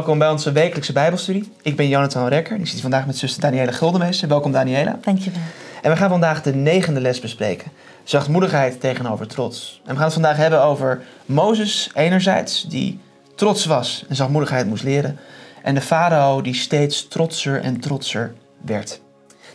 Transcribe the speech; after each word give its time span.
Welkom 0.00 0.18
bij 0.18 0.30
onze 0.30 0.52
wekelijkse 0.52 0.92
Bijbelstudie. 0.92 1.52
Ik 1.62 1.76
ben 1.76 1.88
Jonathan 1.88 2.28
Rekker 2.28 2.54
en 2.54 2.60
ik 2.60 2.66
zit 2.66 2.80
vandaag 2.80 3.06
met 3.06 3.16
zuster 3.16 3.42
Daniela 3.42 3.72
Guldenmeester. 3.72 4.28
Welkom 4.28 4.52
Daniela. 4.52 4.98
Dankjewel. 5.02 5.40
En 5.82 5.90
we 5.90 5.96
gaan 5.96 6.08
vandaag 6.08 6.42
de 6.42 6.54
negende 6.54 7.00
les 7.00 7.20
bespreken. 7.20 7.70
Zachtmoedigheid 8.04 8.80
tegenover 8.80 9.26
trots. 9.26 9.80
En 9.84 9.90
we 9.90 9.94
gaan 9.94 10.04
het 10.04 10.12
vandaag 10.12 10.36
hebben 10.36 10.62
over 10.62 11.02
Mozes 11.26 11.90
enerzijds, 11.94 12.68
die 12.68 13.00
trots 13.34 13.64
was 13.64 14.04
en 14.08 14.16
zachtmoedigheid 14.16 14.66
moest 14.66 14.82
leren. 14.82 15.18
En 15.62 15.74
de 15.74 15.80
farao 15.80 16.40
die 16.40 16.54
steeds 16.54 17.08
trotser 17.08 17.60
en 17.60 17.80
trotser 17.80 18.34
werd. 18.64 19.00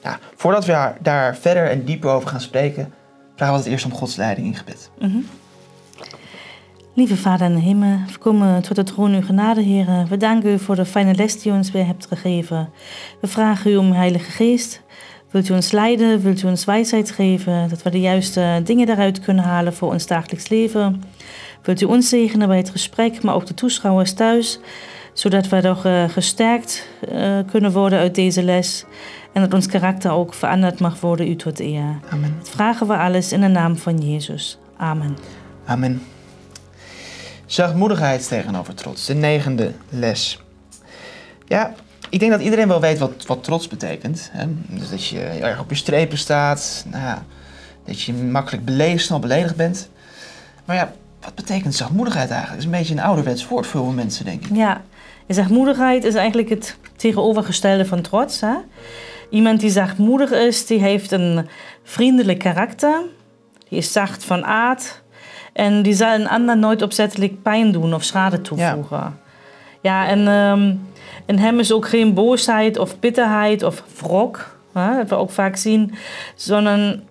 Nou, 0.04 0.18
voordat 0.36 0.66
we 0.66 0.92
daar 1.02 1.38
verder 1.38 1.70
en 1.70 1.86
dieper 1.86 2.10
over 2.10 2.30
gaan 2.30 2.42
spreken, 2.42 2.94
vragen 3.36 3.56
we 3.56 3.62
het 3.62 3.70
eerst 3.70 3.86
om 3.86 3.94
Gods 3.94 4.16
leiding 4.16 4.48
in 4.48 4.56
gebed. 4.56 4.90
Vader 5.00 5.24
in 6.96 7.06
de 7.06 7.60
hemel, 7.60 7.98
we 8.12 8.18
komen 8.18 8.62
tot 8.62 8.76
de 8.76 8.84
troon 8.84 9.14
uw 9.14 9.22
genade, 9.22 9.62
Heer. 9.62 10.06
We 10.10 10.18
danken 10.18 10.54
u 10.54 10.60
voor 10.60 10.76
de 10.76 10.86
fijne 10.86 11.16
les 11.16 11.42
die 11.42 11.52
u 11.52 11.56
ons 11.56 11.72
weer 11.72 11.86
hebt 11.86 12.06
gegeven. 12.06 12.70
We 13.22 13.28
vragen 13.28 13.72
u 13.72 13.78
om 13.78 13.92
Heilige 13.92 14.32
Geest. 14.32 14.82
Wilt 15.32 15.50
u 15.50 15.54
ons 15.54 15.72
leiden? 15.72 16.22
Wilt 16.22 16.42
u 16.44 16.48
ons 16.48 16.66
wijsheid 16.66 17.12
geven? 17.12 17.70
Dat 17.70 17.84
we 17.84 17.90
de 17.90 18.00
juiste 18.00 18.62
dingen 18.64 18.86
daaruit 18.86 19.20
kunnen 19.20 19.44
halen 19.44 19.74
voor 19.74 19.92
ons 19.92 20.08
dagelijks 20.08 20.50
leven. 20.50 21.04
Wilt 21.62 21.82
u 21.82 21.86
ons 21.86 22.10
zegenen 22.10 22.48
bij 22.48 22.58
het 22.58 22.70
gesprek, 22.70 23.24
maar 23.24 23.36
ook 23.36 23.46
de 23.46 23.54
toeschouwers 23.54 24.14
thuis, 24.14 24.60
zodat 25.14 25.50
we 25.50 25.62
toch 25.62 25.86
eh, 25.86 26.04
gesterkt 26.10 26.88
eh, 27.10 27.38
kunnen 27.52 27.72
worden 27.72 28.00
uit 28.00 28.16
deze 28.16 28.44
les. 28.44 28.86
En 29.34 29.42
dat 29.42 29.54
ons 29.54 29.68
karakter 29.68 30.12
ook 30.12 30.34
veranderd 30.34 30.80
mag 30.80 31.00
worden, 31.00 31.28
u 31.28 31.36
tot 31.36 31.60
eer. 31.60 32.00
Amen. 32.10 32.36
Dat 32.38 32.50
vragen 32.50 32.88
we 32.88 32.98
alles 32.98 33.32
in 33.32 33.42
de 33.42 33.48
naam 33.48 33.78
van 33.78 33.98
Jezus. 33.98 34.60
Amen. 34.78 35.18
Amen. 35.66 36.02
Zachtmoedigheid 37.46 38.28
tegenover 38.28 38.74
trots, 38.74 39.06
de 39.06 39.14
negende 39.14 39.72
les. 39.90 40.44
Ja, 41.48 41.74
ik 42.10 42.20
denk 42.20 42.32
dat 42.32 42.42
iedereen 42.42 42.68
wel 42.68 42.82
weet 42.82 42.98
wat, 42.98 43.26
wat 43.26 43.44
trots 43.44 43.68
betekent. 43.68 44.30
Hè? 44.32 44.46
Dus 44.68 44.90
dat 44.90 45.08
je 45.08 45.20
erg 45.20 45.60
op 45.60 45.70
je 45.70 45.76
strepen 45.76 46.18
staat, 46.18 46.86
nou 46.88 47.04
ja, 47.04 47.26
dat 47.86 48.02
je 48.02 48.14
makkelijk 48.14 48.66
beledigd, 48.66 49.06
snel 49.06 49.20
beledigd 49.20 49.56
bent. 49.56 49.90
Maar 50.66 50.76
ja, 50.76 50.94
wat 51.22 51.36
betekent 51.36 51.76
zachtmoedigheid 51.76 52.30
eigenlijk? 52.30 52.62
Dat 52.62 52.72
is 52.72 52.74
een 52.74 52.80
beetje 52.80 53.02
een 53.02 53.08
ouderwets 53.08 53.48
woord 53.48 53.68
voor 53.68 53.94
mensen, 53.94 54.26
denk 54.26 54.46
ik. 54.46 54.56
Ja, 54.56 54.82
zachtmoedigheid 55.28 56.04
is 56.04 56.16
eigenlijk 56.16 56.50
het 56.50 56.78
tegenovergestelde 56.96 57.86
van 57.86 58.02
trots. 58.02 58.42
Hè? 58.42 58.54
Iemand 59.30 59.60
die 59.60 59.70
zachtmoedig 59.70 60.32
is, 60.32 60.66
die 60.66 60.80
heeft 60.80 61.12
een 61.12 61.48
vriendelijk 61.84 62.40
karakter. 62.40 63.02
Die 63.70 63.78
is 63.78 63.92
zacht 63.92 64.24
van 64.24 64.46
aard. 64.46 65.04
En 65.56 65.82
die 65.82 65.94
zal 65.94 66.14
een 66.14 66.30
ander 66.30 66.58
nooit 66.58 66.82
opzettelijk 66.82 67.42
pijn 67.42 67.72
doen 67.72 67.94
of 67.94 68.04
schade 68.04 68.42
toevoegen. 68.42 69.20
Ja, 69.82 70.08
en 70.08 70.28
ehm, 70.28 70.76
in 71.26 71.38
hem 71.38 71.60
is 71.60 71.72
ook 71.72 71.88
geen 71.88 72.14
boosheid 72.14 72.78
of 72.78 73.00
bitterheid 73.00 73.64
of 73.64 73.84
wrok. 74.00 74.58
Hè, 74.74 74.96
dat 74.96 75.10
we 75.10 75.16
ook 75.16 75.32
vaak 75.32 75.56
zien. 75.56 75.94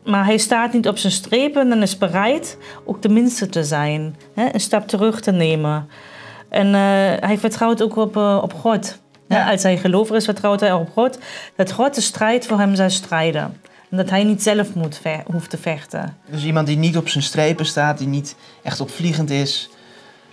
Maar 0.04 0.24
hij 0.24 0.38
staat 0.38 0.72
niet 0.72 0.88
op 0.88 0.98
zijn 0.98 1.12
strepen 1.12 1.72
en 1.72 1.82
is 1.82 1.98
bereid 1.98 2.58
ook 2.84 3.02
de 3.02 3.08
minste 3.08 3.48
te 3.48 3.64
zijn. 3.64 4.16
Hè, 4.34 4.48
een 4.52 4.60
stap 4.60 4.88
terug 4.88 5.20
te 5.20 5.32
nemen. 5.32 5.88
En 6.48 6.66
eh, 6.66 7.28
hij 7.28 7.38
vertrouwt 7.38 7.82
ook 7.82 7.96
op, 7.96 8.16
eh, 8.16 8.38
op 8.42 8.54
God. 8.54 8.98
Ja. 9.28 9.36
Ja. 9.36 9.50
Als 9.50 9.62
hij 9.62 9.76
gelover 9.76 10.16
is, 10.16 10.24
vertrouwt 10.24 10.60
hij 10.60 10.72
op 10.72 10.90
God. 10.92 11.18
Dat 11.56 11.72
God 11.72 11.94
de 11.94 12.00
strijd 12.00 12.46
voor 12.46 12.58
hem 12.58 12.74
zal 12.74 12.90
strijden. 12.90 13.60
Dat 13.96 14.10
hij 14.10 14.24
niet 14.24 14.42
zelf 14.42 14.74
moet 14.74 15.00
hoeft 15.26 15.50
te 15.50 15.58
vechten. 15.58 16.16
Dus 16.30 16.44
iemand 16.44 16.66
die 16.66 16.76
niet 16.76 16.96
op 16.96 17.08
zijn 17.08 17.24
strepen 17.24 17.66
staat, 17.66 17.98
die 17.98 18.06
niet 18.06 18.36
echt 18.62 18.80
opvliegend 18.80 19.30
is. 19.30 19.70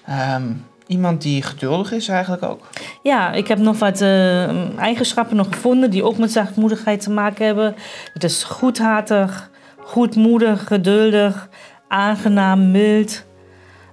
Ehm, 0.06 0.44
iemand 0.88 1.22
die 1.22 1.42
geduldig 1.42 1.92
is 1.92 2.08
eigenlijk 2.08 2.44
ook. 2.44 2.68
Ja, 3.04 3.32
ik 3.32 3.48
heb 3.48 3.58
nog 3.58 3.80
wat 3.80 4.02
eh, 4.02 4.80
eigenschappen 4.80 5.36
nog 5.36 5.48
gevonden 5.52 5.90
die 5.92 6.04
ook 6.04 6.18
met 6.18 6.32
zachtmoedigheid 6.32 7.02
te 7.02 7.12
maken 7.12 7.46
hebben. 7.46 7.76
Het 8.14 8.24
is 8.24 8.44
goedhartig, 8.44 9.50
goedmoedig, 9.80 10.68
geduldig, 10.68 11.50
aangenaam, 11.88 12.72
mild, 12.72 13.26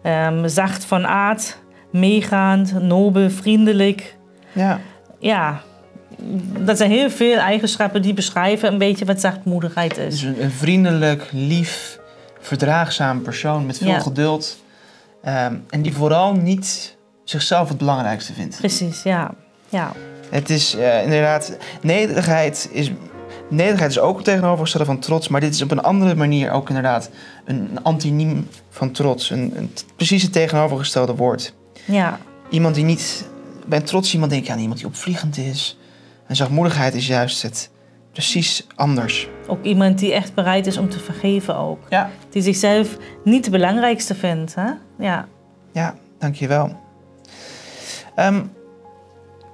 ehm, 0.02 0.48
zacht 0.48 0.84
van 0.84 1.06
aard, 1.06 1.58
meegaand, 1.92 2.82
nobel, 2.82 3.30
vriendelijk. 3.30 4.16
Ja, 4.52 4.80
Ja, 5.18 5.62
dat 6.58 6.76
zijn 6.76 6.90
heel 6.90 7.10
veel 7.10 7.36
eigenschappen 7.36 8.02
die 8.02 8.14
beschrijven 8.14 8.72
een 8.72 8.78
beetje 8.78 9.04
wat 9.04 9.20
zachtmoedigheid 9.20 9.94
dus 9.94 10.14
is. 10.14 10.22
een, 10.22 10.42
een 10.42 10.50
vriendelijk, 10.50 11.28
lief, 11.32 11.98
verdraagzaam 12.40 13.22
persoon 13.22 13.66
met 13.66 13.78
veel 13.78 13.86
Ja. 13.88 13.98
geduld. 14.00 14.58
Ehm, 15.22 15.54
en 15.70 15.82
die 15.82 15.92
vooral 15.94 16.32
niet 16.34 16.96
zichzelf 17.24 17.68
het 17.68 17.78
belangrijkste 17.78 18.32
vindt. 18.32 18.56
Precies, 18.56 19.02
ja. 19.02 19.34
ja. 19.68 19.92
Het 20.30 20.50
is 20.50 20.74
eh, 20.76 21.02
inderdaad, 21.02 21.56
nederigheid 21.82 22.68
is, 22.72 22.90
nederigheid 23.48 23.90
is 23.90 23.98
ook 23.98 24.22
tegenovergestelde 24.24 24.86
van 24.86 24.98
trots, 24.98 25.28
maar 25.28 25.40
dit 25.40 25.54
is 25.54 25.62
op 25.62 25.70
een 25.70 25.82
andere 25.82 26.14
manier 26.14 26.50
ook 26.50 26.68
inderdaad 26.68 27.10
een, 27.44 27.56
een 27.70 27.82
antoniem 27.82 28.48
van 28.70 28.90
trots. 28.92 29.30
Een, 29.30 29.52
een, 29.56 29.72
precies 29.96 30.22
het 30.22 30.32
tegenovergestelde 30.32 31.14
woord. 31.14 31.54
Ja, 31.84 32.18
Iemand 32.50 32.74
die 32.74 32.84
niet, 32.84 33.24
bij 33.66 33.80
trots 33.80 34.12
iemand 34.12 34.30
denk 34.30 34.46
je 34.46 34.52
aan 34.52 34.58
iemand 34.58 34.78
die 34.78 34.86
opvliegend 34.88 35.36
is. 35.38 35.77
En 36.28 36.36
zachtmoedigheid 36.36 36.94
is 36.94 37.06
juist 37.06 37.42
het 37.42 37.70
precies 38.12 38.66
anders. 38.74 39.28
ook 39.46 39.64
iemand 39.64 39.98
die 39.98 40.12
echt 40.12 40.34
bereid 40.34 40.66
is 40.66 40.76
om 40.76 40.88
te 40.88 40.98
vergeven 40.98 41.56
ook. 41.56 41.78
Ja, 41.88 42.10
Die 42.30 42.42
zichzelf 42.42 42.96
niet 43.24 43.44
de 43.44 43.50
belangrijkste 43.50 44.14
vindt, 44.14 44.54
hè? 44.54 44.70
Ja. 44.98 45.28
ja, 45.72 45.94
dankjewel. 46.18 46.80
Ehm 48.14 48.40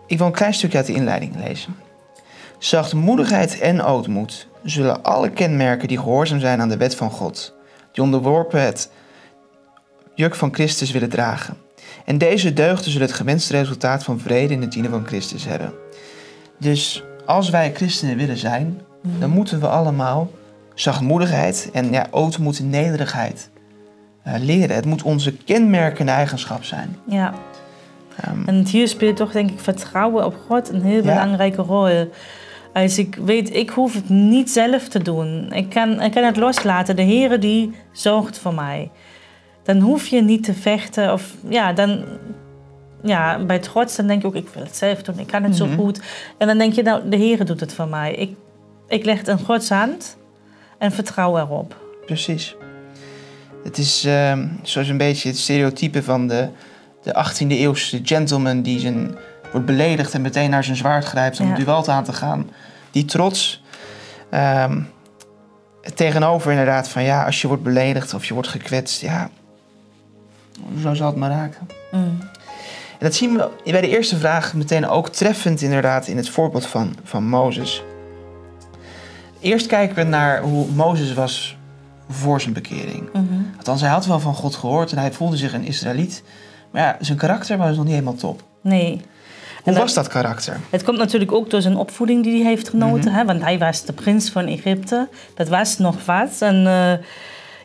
ik 0.07 0.19
wil 0.19 0.27
een 0.27 0.33
klein 0.33 0.55
stukje 0.55 0.77
uit 0.77 0.87
de 0.87 0.93
inleiding 0.93 1.37
lezen. 1.37 1.77
Zachtmoedigheid 2.59 3.61
en 3.61 3.83
ootmoed 3.83 4.49
zullen 4.65 5.03
alle 5.03 5.31
kenmerken 5.31 5.89
die 5.89 5.99
gehoorzaam 5.99 6.41
zijn 6.41 6.61
aan 6.61 6.69
de 6.69 6.77
wet 6.77 6.95
van 6.95 7.11
God, 7.11 7.55
die 7.93 8.03
onderworpen 8.03 8.63
het 8.63 8.91
juk 10.15 10.35
van 10.35 10.55
Christus 10.55 10.91
willen 10.91 11.09
dragen. 11.09 11.57
En 12.05 12.19
deze 12.19 12.53
deugden 12.53 12.91
zullen 12.91 13.07
het 13.07 13.17
gewenste 13.17 13.53
resultaat 13.57 14.05
van 14.05 14.21
vrede 14.21 14.55
in 14.55 14.61
het 14.61 14.73
dienen 14.73 14.91
van 14.91 15.07
Christus 15.07 15.45
hebben. 15.45 15.73
Dus 16.59 17.03
als 17.27 17.51
wij 17.51 17.71
christenen 17.75 18.17
willen 18.17 18.37
zijn, 18.37 18.81
dan 19.19 19.31
moeten 19.31 19.61
we 19.61 19.69
allemaal 19.69 20.31
zachtmoedigheid 20.75 21.71
en 21.73 21.93
ja, 21.93 22.07
ootmoed 22.11 22.59
en 22.59 22.71
nederigheid 22.71 23.51
eh, 24.23 24.35
leren. 24.41 24.77
Het 24.77 24.85
moet 24.87 25.03
onze 25.03 25.33
kenmerkende 25.33 26.13
eigenschap 26.13 26.65
zijn. 26.65 26.97
ja. 27.09 27.35
Ehm, 28.21 28.43
En 28.49 28.67
hier 28.67 28.89
speelt 28.89 29.17
toch 29.17 29.33
denk 29.33 29.51
ik 29.51 29.61
vertrouwen 29.61 30.25
op 30.25 30.37
God 30.49 30.69
een 30.73 30.83
heel 30.83 31.03
Ja. 31.05 31.13
belangrijke 31.15 31.63
rol. 31.63 32.09
Als 32.73 32.99
ik 32.99 33.15
weet, 33.25 33.55
ik 33.55 33.71
hoef 33.71 33.95
het 33.95 34.09
niet 34.09 34.51
zelf 34.51 34.89
te 34.89 35.03
doen. 35.03 35.53
Ik 35.53 35.69
kan, 35.69 36.03
ik 36.03 36.13
kan 36.13 36.25
het 36.25 36.37
loslaten. 36.37 36.97
De 36.97 37.03
Heer 37.03 37.41
die 37.41 37.75
zorgt 37.93 38.39
voor 38.39 38.55
mij. 38.55 38.91
Dan 39.63 39.79
hoef 39.81 40.07
je 40.07 40.23
niet 40.23 40.45
te 40.45 40.55
vechten. 40.55 41.13
Of 41.13 41.35
ja, 41.49 41.73
dan... 41.73 42.05
Ja, 43.05 43.39
bij 43.39 43.59
trots 43.59 43.97
dan 43.97 44.07
denk 44.07 44.23
je 44.23 44.29
ook, 44.29 44.35
ik 44.35 44.49
wil 44.49 44.63
het 44.63 44.77
zelf 44.77 45.03
doen. 45.03 45.19
Ik 45.19 45.27
kan 45.27 45.43
het 45.43 45.59
Mhm. 45.59 45.71
zo 45.71 45.77
goed. 45.77 46.01
En 46.39 46.47
dan 46.47 46.59
denk 46.59 46.73
je, 46.73 46.83
nou, 46.83 47.09
de 47.09 47.17
Heer 47.17 47.45
doet 47.45 47.61
het 47.61 47.75
voor 47.75 47.89
mij. 47.89 48.13
Ik, 48.15 48.31
ik 48.89 49.05
leg 49.05 49.19
het 49.19 49.29
in 49.29 49.39
Gods 49.39 49.69
hand 49.69 50.17
en 50.79 50.93
vertrouw 50.93 51.39
erop. 51.39 51.77
Precies. 52.07 52.57
Het 53.65 53.79
is 53.79 54.05
ehm, 54.05 54.47
zoals 54.63 54.89
een 54.89 54.97
beetje 54.97 55.29
het 55.29 55.39
stereotype 55.39 56.03
van 56.03 56.27
de, 56.29 56.49
de 57.03 57.13
18e 57.15 57.47
eeuwse 57.49 58.01
gentleman 58.03 58.63
die 58.63 58.81
zijn, 58.81 59.17
wordt 59.53 59.67
beledigd 59.67 60.15
en 60.15 60.21
meteen 60.23 60.51
naar 60.51 60.65
zijn 60.65 60.77
zwaard 60.77 61.05
grijpt 61.05 61.41
om 61.41 61.47
Ja. 61.49 61.53
het 61.55 61.65
duel 61.65 61.89
aan 61.89 62.05
te 62.05 62.13
gaan. 62.13 62.51
Die 62.91 63.05
trots. 63.05 63.63
ehm, 64.31 64.81
het 65.83 65.97
tegenover 65.97 66.51
inderdaad 66.51 66.89
van 66.89 67.03
ja, 67.03 67.25
als 67.25 67.41
je 67.41 67.49
wordt 67.49 67.63
beledigd 67.63 68.15
of 68.15 68.25
je 68.25 68.35
wordt 68.35 68.49
gekwetst, 68.49 69.01
ja, 69.01 69.31
zo 70.83 70.95
zal 70.95 71.07
het 71.07 71.17
maar 71.17 71.31
raken. 71.31 71.69
Mm. 71.93 72.19
En 72.99 73.07
dat 73.07 73.15
zien 73.15 73.37
we 73.37 73.51
bij 73.71 73.81
de 73.81 73.89
eerste 73.89 74.17
vraag 74.17 74.55
meteen 74.55 74.89
ook 74.89 75.09
treffend 75.09 75.61
inderdaad 75.61 76.07
in 76.07 76.17
het 76.17 76.29
voorbeeld 76.29 76.67
van, 76.67 76.97
van 77.05 77.29
Mozes. 77.29 77.83
Eerst 79.41 79.67
kijken 79.67 79.97
we 79.97 80.03
naar 80.03 80.43
hoe 80.43 80.67
Mozes 80.75 81.15
was 81.15 81.57
voor 82.09 82.41
zijn 82.41 82.53
bekering. 82.53 83.09
Mhm. 83.13 83.25
Althans, 83.57 83.81
hij 83.81 83.91
had 83.91 84.07
wel 84.07 84.21
van 84.21 84.35
God 84.35 84.55
gehoord 84.55 84.93
en 84.93 84.99
hij 84.99 85.13
voelde 85.13 85.37
zich 85.37 85.53
een 85.53 85.65
Israëliet. 85.65 86.23
Maar 86.71 86.83
ja, 86.83 86.97
zijn 87.01 87.19
karakter 87.19 87.59
was 87.59 87.77
nog 87.77 87.85
niet 87.85 87.93
helemaal 87.93 88.15
top. 88.15 88.43
Nee. 88.61 89.01
Hoe 89.65 89.75
was 89.75 89.95
dat 89.95 90.09
karakter? 90.09 90.61
Het 90.71 90.83
komt 90.83 90.99
natuurlijk 90.99 91.33
ook 91.33 91.51
door 91.51 91.63
zijn 91.63 91.77
opvoeding 91.77 92.23
die 92.23 92.43
hij 92.43 92.51
heeft 92.51 92.69
genoten. 92.69 93.11
Mhm. 93.11 93.19
hè? 93.19 93.25
Want 93.25 93.43
hij 93.43 93.59
was 93.59 93.85
de 93.85 93.93
prins 93.93 94.31
van 94.31 94.47
Egypte. 94.47 95.09
Dat 95.35 95.49
was 95.49 95.79
nog 95.79 96.05
wat. 96.05 96.37
En 96.41 96.67
eh, 96.67 97.07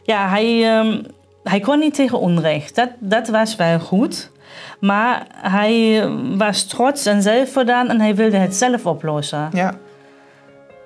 ja, 0.03 0.29
hij, 0.29 0.77
ehm, 0.77 1.01
hij 1.43 1.59
kon 1.59 1.79
niet 1.79 1.93
tegen 1.93 2.19
onrecht. 2.19 2.75
Dat, 2.75 2.89
dat 2.99 3.27
was 3.27 3.55
wel 3.55 3.79
goed. 3.79 4.31
Maar 4.79 5.27
hij 5.31 6.01
eh, 6.01 6.11
was 6.37 6.63
trots 6.63 7.05
en 7.05 7.21
zelfvoldaan 7.21 7.89
en 7.89 7.99
hij 8.01 8.15
wilde 8.15 8.37
het 8.37 8.55
zelf 8.55 8.85
oplossen. 8.85 9.49
Ja, 9.53 9.73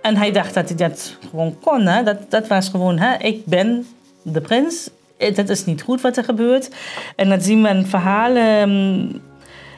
En 0.02 0.16
hij 0.16 0.32
dacht 0.32 0.54
dat 0.54 0.68
hij 0.68 0.78
dat 0.78 1.18
gewoon 1.30 1.58
kon. 1.62 1.86
Hè? 1.86 2.04
Dat, 2.04 2.18
dat 2.32 2.48
was 2.48 2.70
gewoon, 2.70 2.98
hè? 2.98 3.18
ik 3.18 3.46
ben 3.46 3.86
de 4.22 4.42
prins. 4.42 4.90
Eh, 5.18 5.36
Dat 5.36 5.50
is 5.50 5.66
niet 5.66 5.82
goed 5.82 6.02
wat 6.02 6.18
er 6.18 6.24
gebeurt. 6.24 6.70
En 7.16 7.30
dat 7.30 7.44
zien 7.44 7.62
we 7.64 7.70
in 7.70 7.86
verhalen. 7.86 8.44
ehm, 8.60 9.22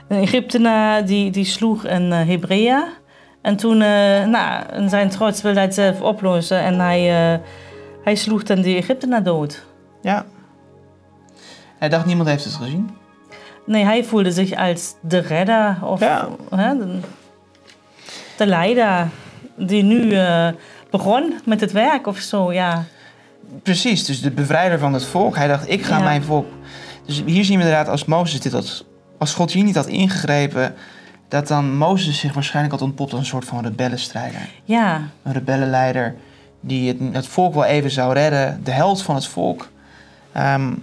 een 0.08 0.22
Egyptenaar 0.22 1.06
die, 1.06 1.32
die 1.32 1.46
sloeg 1.46 1.84
een 1.86 2.06
uh, 2.12 2.28
Hebreeër. 2.28 2.88
En 3.42 3.56
toen, 3.56 3.82
uh, 3.82 4.26
nou, 4.26 4.64
in 4.74 4.90
zijn 4.90 5.10
trots 5.10 5.42
wilde 5.42 5.58
hij 5.58 5.66
het 5.66 5.76
zelf 5.76 6.02
oplossen. 6.02 6.60
En 6.60 6.80
hij, 6.80 7.34
uh, 7.34 7.40
hij 8.04 8.16
sloeg 8.16 8.44
dan 8.44 8.62
die 8.62 8.78
Egyptenaar 8.78 9.24
dood. 9.24 9.66
Ja. 10.02 10.26
Hij 11.78 11.90
dacht, 11.90 12.06
niemand 12.06 12.30
heeft 12.30 12.44
het 12.44 12.54
gezien. 12.54 12.90
Nee, 13.66 13.84
hij 13.84 14.04
voelde 14.04 14.32
zich 14.32 14.54
als 14.56 14.94
de 15.02 15.18
redder. 15.18 15.78
Of 15.82 16.00
Ja. 16.00 16.28
hè, 16.56 16.78
de, 16.78 17.00
de 18.38 18.46
leider 18.46 19.08
die 19.58 19.84
nu 19.84 20.02
uh, 20.02 20.48
begon 20.90 21.34
met 21.46 21.62
het 21.62 21.72
werk 21.72 22.08
of 22.08 22.18
zo, 22.18 22.54
ja. 22.54 22.84
Precies, 23.64 24.06
dus 24.06 24.22
de 24.22 24.32
bevrijder 24.32 24.80
van 24.80 24.94
het 24.94 25.06
volk. 25.06 25.36
Hij 25.36 25.48
dacht, 25.48 25.70
ik 25.70 25.86
ga 25.86 25.98
Ja. 25.98 26.04
mijn 26.04 26.24
volk... 26.24 26.46
Dus 27.06 27.24
hier 27.26 27.46
zien 27.46 27.58
we 27.58 27.64
inderdaad, 27.64 27.88
als 27.88 28.06
Mozes 28.06 28.40
dit 28.42 28.52
had... 28.52 28.86
Als 29.18 29.34
God 29.34 29.52
hier 29.52 29.64
niet 29.64 29.76
had 29.76 29.88
ingegrepen... 29.88 30.74
dat 31.28 31.48
dan 31.48 31.78
Mozes 31.78 32.20
zich 32.20 32.34
waarschijnlijk 32.34 32.74
had 32.74 32.84
ontpopt 32.84 33.12
als 33.12 33.20
een 33.20 33.26
soort 33.28 33.46
van 33.46 33.64
rebellenstrijder. 33.64 34.40
Ja, 34.64 35.02
Een 35.24 35.34
rebellenleider 35.34 36.16
die 36.60 36.88
het, 36.88 36.98
het 37.12 37.28
volk 37.28 37.54
wel 37.54 37.66
even 37.66 37.92
zou 37.92 38.14
redden. 38.14 38.60
De 38.64 38.72
held 38.72 39.02
van 39.02 39.16
het 39.16 39.28
volk. 39.28 39.68
Ehm, 40.32 40.74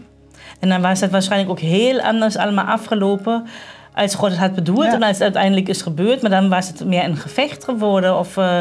en 0.62 0.68
dan 0.68 0.80
was 0.80 1.00
het 1.00 1.10
waarschijnlijk 1.10 1.50
ook 1.50 1.60
heel 1.60 2.00
anders 2.00 2.36
allemaal 2.36 2.64
afgelopen 2.64 3.46
als 3.94 4.14
God 4.14 4.30
het 4.30 4.38
had 4.38 4.54
bedoeld 4.54 4.84
Ja. 4.84 4.92
en 4.92 5.02
als 5.02 5.10
het 5.12 5.22
uiteindelijk 5.22 5.68
is 5.68 5.82
gebeurd. 5.82 6.22
Maar 6.22 6.30
dan 6.30 6.48
was 6.48 6.68
het 6.68 6.84
meer 6.84 7.04
een 7.04 7.16
gevecht 7.16 7.64
geworden 7.64 8.18
of 8.18 8.36
eh, 8.36 8.58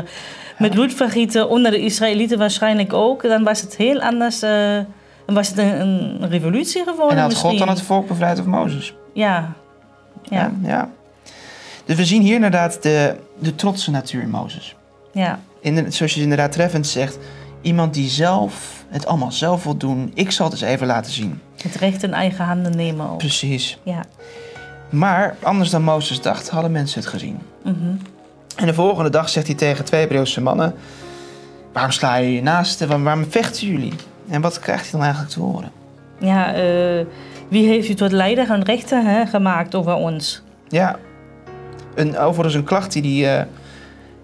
met 0.57 0.71
bloedvergieten 0.71 1.50
onder 1.50 1.71
de 1.71 1.80
Israëlieten 1.80 2.38
waarschijnlijk 2.38 2.94
ook. 2.94 3.21
Dan 3.21 3.44
was 3.44 3.62
het 3.62 3.75
heel 3.75 4.00
anders. 4.01 4.42
eh, 4.42 4.77
dan 5.25 5.36
was 5.36 5.48
het 5.48 5.57
een, 5.57 5.80
een 5.80 6.30
revolutie 6.30 6.83
geworden 6.83 7.15
en 7.15 7.18
had 7.21 7.30
misschien. 7.30 7.50
God 7.50 7.59
dan 7.59 7.68
het 7.69 7.81
volk 7.81 8.07
bevrijd 8.07 8.39
of 8.39 8.45
Mozes? 8.45 8.94
Ja. 9.13 9.53
Ja. 10.24 10.51
ja. 10.63 10.89
Dus 11.86 11.95
we 11.95 12.06
zien 12.06 12.21
hier 12.21 12.36
inderdaad 12.36 12.83
de, 12.83 13.15
de 13.39 13.56
trotse 13.56 13.92
natuur 13.92 14.21
in 14.21 14.30
Mozes. 14.30 14.75
Ja. 15.13 15.39
In 15.59 15.75
de- 15.75 15.92
zoals 15.92 16.13
je 16.13 16.21
inderdaad 16.21 16.51
treffend 16.51 16.88
zegt, 16.88 17.18
iemand 17.62 17.94
die 17.94 18.09
zelf 18.09 18.81
het 18.92 19.06
allemaal 19.06 19.32
zelf 19.32 19.64
wil 19.64 19.78
doen. 19.78 20.12
Ik 20.14 20.32
zal 20.32 20.46
het 20.46 20.62
eens 20.62 20.72
even 20.72 20.88
laten 20.88 21.12
zien. 21.12 21.42
Het 21.64 21.76
recht 21.76 22.04
in 22.04 22.14
eigen 22.14 22.46
handen 22.46 22.76
nemen 22.76 23.10
ook. 23.10 23.18
Precies. 23.18 23.80
Ja. 23.84 24.04
Maar 24.90 25.36
anders 25.44 25.70
dan 25.70 25.84
Mozes 25.84 26.22
dacht, 26.22 26.50
hadden 26.50 26.72
mensen 26.72 27.00
het 27.00 27.10
gezien. 27.10 27.40
Mhm. 27.64 27.96
En 28.56 28.66
de 28.66 28.74
volgende 28.74 29.10
dag 29.10 29.30
zegt 29.30 29.48
hij 29.48 29.56
tegen 29.56 29.86
twee 29.86 30.00
Hebreeuwse 30.00 30.42
mannen: 30.42 30.76
Waarom 31.74 31.92
sla 31.92 32.16
je 32.16 32.34
je 32.34 32.42
naasten? 32.42 32.88
Waarom, 32.88 33.06
waarom 33.06 33.26
vechten 33.30 33.68
jullie? 33.68 33.94
En 34.30 34.42
wat 34.42 34.60
krijgt 34.60 34.82
hij 34.82 34.92
dan 34.92 35.02
eigenlijk 35.02 35.32
te 35.34 35.40
horen? 35.40 35.72
Ja, 36.20 36.54
eh, 36.54 37.06
wie 37.48 37.68
heeft 37.68 37.90
u 37.90 37.94
tot 37.94 38.12
leider 38.12 38.50
en 38.50 38.64
rechter 38.64 39.04
hè, 39.04 39.26
gemaakt 39.26 39.76
over 39.76 39.94
ons? 39.94 40.42
Ja, 40.68 41.00
een, 41.96 42.18
overigens 42.18 42.56
een 42.56 42.64
klacht 42.64 42.92
die 42.92 43.24
hij 43.24 43.40
eh, 43.40 43.46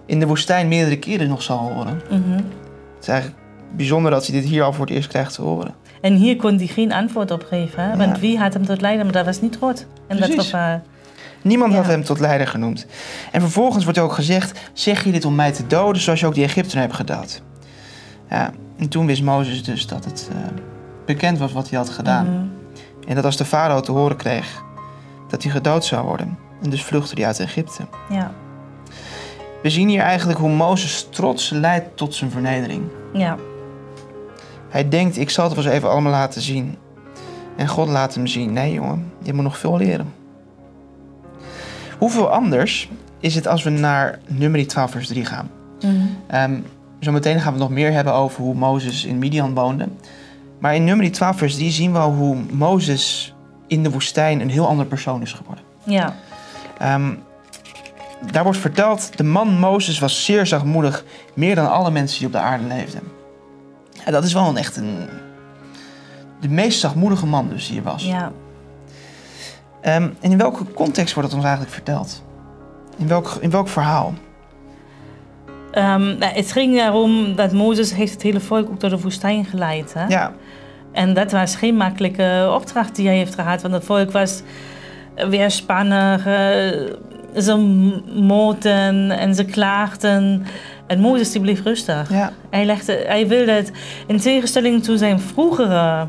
in 0.06 0.20
de 0.20 0.28
woestijn 0.28 0.68
meerdere 0.68 1.00
keren 1.00 1.28
nog 1.28 1.42
zal 1.42 1.58
horen. 1.58 2.02
Mhm. 2.10 2.31
Het 2.31 3.02
is 3.02 3.08
eigenlijk 3.08 3.40
bijzonder 3.75 4.12
dat 4.12 4.28
hij 4.28 4.42
dit 4.42 4.50
hier 4.50 4.64
al 4.64 4.74
voor 4.74 4.86
het 4.86 4.96
eerst 4.96 5.10
krijgt 5.10 5.34
te 5.34 5.42
horen. 5.42 5.74
En 6.02 6.14
hier 6.14 6.36
kon 6.36 6.58
hij 6.58 6.68
geen 6.68 6.94
antwoord 6.94 7.31
op 7.31 7.46
geven. 7.50 7.84
Hè? 7.84 7.90
Ja. 7.90 7.98
Want 7.98 8.19
wie 8.19 8.38
had 8.38 8.54
hem 8.54 8.66
tot 8.66 8.81
leider? 8.81 9.04
Maar 9.04 9.14
dat 9.14 9.25
was 9.25 9.42
niet 9.42 9.58
God. 9.60 9.86
En 10.08 10.18
dat 10.18 10.30
Precies. 10.30 10.52
geval. 10.52 10.81
Niemand 11.42 11.74
had 11.74 11.86
hem 11.86 12.04
tot 12.04 12.19
leider 12.19 12.48
genoemd. 12.48 12.86
En 13.31 13.42
vervolgens 13.42 13.84
wordt 13.84 14.00
ook 14.00 14.14
gezegd: 14.14 14.60
Zeg 14.74 15.04
je 15.04 15.12
dit 15.12 15.25
om 15.25 15.36
mij 15.36 15.52
te 15.52 15.68
doden, 15.68 16.02
zoals 16.02 16.19
je 16.19 16.25
ook 16.25 16.34
die 16.34 16.44
Egypten 16.44 16.80
hebt 16.80 16.94
gedood? 16.94 17.42
Ja, 18.30 18.52
en 18.78 18.90
toen 18.90 19.06
wist 19.06 19.24
Mozes 19.24 19.64
dus 19.64 19.88
dat 19.88 20.06
het 20.06 20.30
eh, 20.31 20.38
bekend 21.06 21.38
was 21.38 21.52
wat 21.52 21.70
hij 21.70 21.78
had 21.78 21.90
gedaan. 21.90 22.25
Mhm. 22.25 22.46
En 23.08 23.16
dat 23.16 23.25
als 23.25 23.38
de 23.38 23.46
farao 23.46 23.80
te 23.80 23.92
horen 23.92 24.18
kreeg 24.18 24.63
dat 25.30 25.44
hij 25.44 25.52
gedood 25.52 25.86
zou 25.86 26.06
worden. 26.06 26.38
En 26.63 26.70
dus 26.70 26.84
vluchtte 26.84 27.16
hij 27.16 27.25
uit 27.25 27.40
Egypte. 27.40 27.88
Ja. 28.10 28.31
We 29.62 29.70
zien 29.70 29.88
hier 29.88 30.02
eigenlijk 30.02 30.40
hoe 30.40 30.50
Mozes 30.50 31.08
trots 31.10 31.50
leidt 31.50 31.98
tot 31.98 32.16
zijn 32.16 32.31
vernedering. 32.31 32.84
Ja. 33.13 33.38
Hij 34.69 34.90
denkt, 34.90 35.18
ik 35.18 35.30
zal 35.30 35.46
het 35.46 35.56
wel 35.56 35.66
eens 35.66 35.74
even 35.74 35.90
allemaal 35.90 36.12
laten 36.12 36.42
zien. 36.42 36.78
En 37.56 37.68
God 37.68 37.88
laat 37.88 38.16
hem 38.16 38.28
zien. 38.28 38.54
Nee 38.54 38.74
jongen, 38.74 39.12
je 39.24 39.34
moet 39.34 39.44
nog 39.44 39.58
veel 39.58 39.78
leren. 39.78 40.14
Hoeveel 41.98 42.30
anders 42.30 42.90
is 43.19 43.36
het 43.36 43.48
als 43.48 43.64
we 43.64 43.69
naar 43.69 44.19
nummer 44.28 44.68
12 44.68 44.92
vers 44.92 45.08
3 45.08 45.25
gaan? 45.25 45.50
Mhm. 45.81 45.96
Ehm, 46.28 46.60
zometeen 47.00 47.40
gaan 47.40 47.54
we 47.54 47.60
nog 47.60 47.69
meer 47.69 47.92
hebben 47.92 48.14
over 48.14 48.44
hoe 48.44 48.56
Mozes 48.56 49.06
in 49.06 49.19
Midian 49.19 49.54
woonde. 49.54 49.88
Maar 50.60 50.75
in 50.75 50.84
nummer 50.84 51.12
12 51.12 51.38
vers 51.38 51.56
3 51.56 51.72
zien 51.72 51.92
we 51.92 51.98
al 51.98 52.13
hoe 52.13 52.38
Mozes 52.52 53.36
in 53.68 53.84
de 53.84 53.92
woestijn 53.92 54.42
een 54.42 54.50
heel 54.50 54.68
ander 54.68 54.86
persoon 54.86 55.22
is 55.22 55.34
geworden. 55.34 55.63
Ja. 55.84 56.16
Ehm, 56.78 57.13
daar 58.31 58.44
wordt 58.44 58.60
verteld, 58.60 59.18
de 59.18 59.24
man 59.24 59.60
Mozes 59.60 60.00
was 60.00 60.25
zeer 60.25 60.46
zachtmoedig, 60.46 61.04
meer 61.34 61.56
dan 61.56 61.72
alle 61.72 61.92
mensen 61.92 62.18
die 62.18 62.28
op 62.28 62.34
de 62.34 62.40
aarde 62.40 62.63
leefden. 62.63 63.02
Ja, 64.07 64.13
dat 64.13 64.24
is 64.24 64.33
wel 64.33 64.48
een 64.48 64.57
echt 64.57 64.77
een, 64.77 65.09
de 66.39 66.50
meest 66.50 66.80
zachtmoedige 66.80 67.25
man 67.25 67.50
dus 67.50 67.68
die 67.68 67.77
er 67.77 67.83
was. 67.83 68.06
Ja. 68.06 68.31
Ehm, 69.81 70.09
en 70.19 70.31
in 70.31 70.38
welke 70.38 70.74
context 70.74 71.13
wordt 71.13 71.30
het 71.30 71.38
ons 71.38 71.48
eigenlijk 71.48 71.75
verteld? 71.75 72.24
In 72.98 73.07
welk, 73.07 73.38
in 73.39 73.50
welk 73.50 73.68
verhaal? 73.68 74.13
Ehm, 75.71 76.18
nou, 76.18 76.33
het 76.33 76.51
ging 76.51 76.75
daarom 76.75 77.36
dat 77.36 77.51
Mozes 77.51 77.94
heeft 77.94 78.13
het 78.13 78.21
hele 78.21 78.39
volk 78.39 78.69
ook 78.69 78.80
door 78.80 78.89
de 78.89 79.00
woestijn 79.00 79.45
geleid. 79.45 79.94
Hè? 79.94 80.06
Ja, 80.06 80.33
En 80.92 81.13
dat 81.13 81.31
was 81.31 81.56
geen 81.56 81.75
makkelijke 81.75 82.51
opdracht 82.53 82.95
die 82.95 83.07
hij 83.07 83.18
heeft 83.18 83.36
gehad. 83.36 83.62
Want 83.62 83.74
het 83.74 83.86
volk 83.86 84.12
was 84.12 84.42
weerspannig. 85.30 86.24
ze 87.36 87.56
moten 88.15 89.12
en 89.12 89.36
ze 89.36 89.45
klaagden. 89.45 90.45
En 90.88 91.00
Mozes 91.00 91.31
die 91.31 91.42
bleef 91.42 91.63
rustig. 91.63 92.10
ja, 92.12 92.31
Hij, 92.50 92.66
legde, 92.66 93.04
hij 93.07 93.28
wilde 93.28 93.51
het 93.51 93.72
in 94.07 94.18
tegenstelling 94.19 94.84
tot 94.84 95.00
zijn 95.00 95.19
vroegere, 95.19 96.07